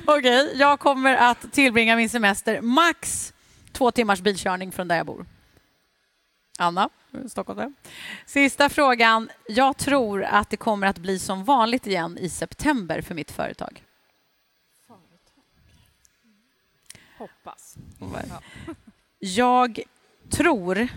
Okej, 0.06 0.46
okay. 0.46 0.58
jag 0.58 0.80
kommer 0.80 1.16
att 1.16 1.52
tillbringa 1.52 1.96
min 1.96 2.08
semester 2.08 2.60
max 2.60 3.32
två 3.72 3.90
timmars 3.90 4.20
bilkörning 4.20 4.72
från 4.72 4.88
där 4.88 4.96
jag 4.96 5.06
bor. 5.06 5.26
Anna, 6.58 6.90
Stockholm. 7.28 7.74
Sista 8.26 8.68
frågan. 8.68 9.30
Jag 9.48 9.76
tror 9.76 10.24
att 10.24 10.50
det 10.50 10.56
kommer 10.56 10.86
att 10.86 10.98
bli 10.98 11.18
som 11.18 11.44
vanligt 11.44 11.86
igen 11.86 12.18
i 12.18 12.28
september 12.28 13.00
för 13.00 13.14
mitt 13.14 13.30
företag. 13.30 13.82
Hoppas. 17.18 17.76
Jag 19.18 19.80
tror 20.30 20.88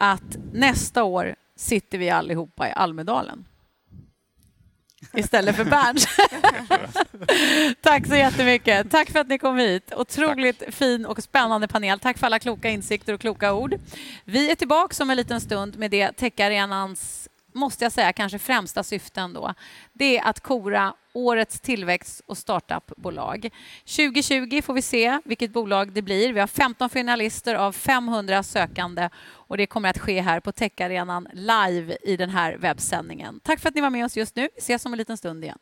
att 0.00 0.36
nästa 0.52 1.04
år 1.04 1.34
sitter 1.56 1.98
vi 1.98 2.10
allihopa 2.10 2.68
i 2.68 2.72
Almedalen 2.72 3.44
istället 5.12 5.56
för 5.56 5.64
Bernt. 5.64 6.06
Tack 7.82 8.06
så 8.06 8.14
jättemycket. 8.14 8.90
Tack 8.90 9.10
för 9.10 9.18
att 9.18 9.28
ni 9.28 9.38
kom 9.38 9.58
hit. 9.58 9.92
Otroligt 9.96 10.58
Tack. 10.58 10.74
fin 10.74 11.06
och 11.06 11.22
spännande 11.22 11.68
panel. 11.68 12.00
Tack 12.00 12.18
för 12.18 12.26
alla 12.26 12.38
kloka 12.38 12.70
insikter 12.70 13.12
och 13.12 13.20
kloka 13.20 13.52
ord. 13.52 13.74
Vi 14.24 14.50
är 14.50 14.54
tillbaka 14.54 15.02
om 15.02 15.10
en 15.10 15.16
liten 15.16 15.40
stund 15.40 15.78
med 15.78 15.90
det 15.90 16.12
Techarenans 16.12 17.28
måste 17.52 17.84
jag 17.84 17.92
säga, 17.92 18.12
kanske 18.12 18.38
främsta 18.38 18.82
syften 18.82 19.32
då, 19.32 19.54
det 19.92 20.18
är 20.18 20.28
att 20.28 20.40
kora 20.40 20.94
årets 21.12 21.60
tillväxt 21.60 22.22
och 22.26 22.38
startupbolag. 22.38 23.50
2020 23.84 24.62
får 24.62 24.74
vi 24.74 24.82
se 24.82 25.20
vilket 25.24 25.52
bolag 25.52 25.92
det 25.92 26.02
blir. 26.02 26.32
Vi 26.32 26.40
har 26.40 26.46
15 26.46 26.90
finalister 26.90 27.54
av 27.54 27.72
500 27.72 28.42
sökande 28.42 29.08
och 29.32 29.56
det 29.56 29.66
kommer 29.66 29.90
att 29.90 29.98
ske 29.98 30.20
här 30.20 30.40
på 30.40 30.52
Techarenan 30.52 31.28
live 31.32 31.96
i 32.02 32.16
den 32.16 32.30
här 32.30 32.56
webbsändningen. 32.56 33.40
Tack 33.42 33.60
för 33.60 33.68
att 33.68 33.74
ni 33.74 33.80
var 33.80 33.90
med 33.90 34.04
oss 34.04 34.16
just 34.16 34.36
nu. 34.36 34.48
Vi 34.54 34.58
ses 34.58 34.86
om 34.86 34.92
en 34.92 34.98
liten 34.98 35.16
stund 35.16 35.44
igen. 35.44 35.58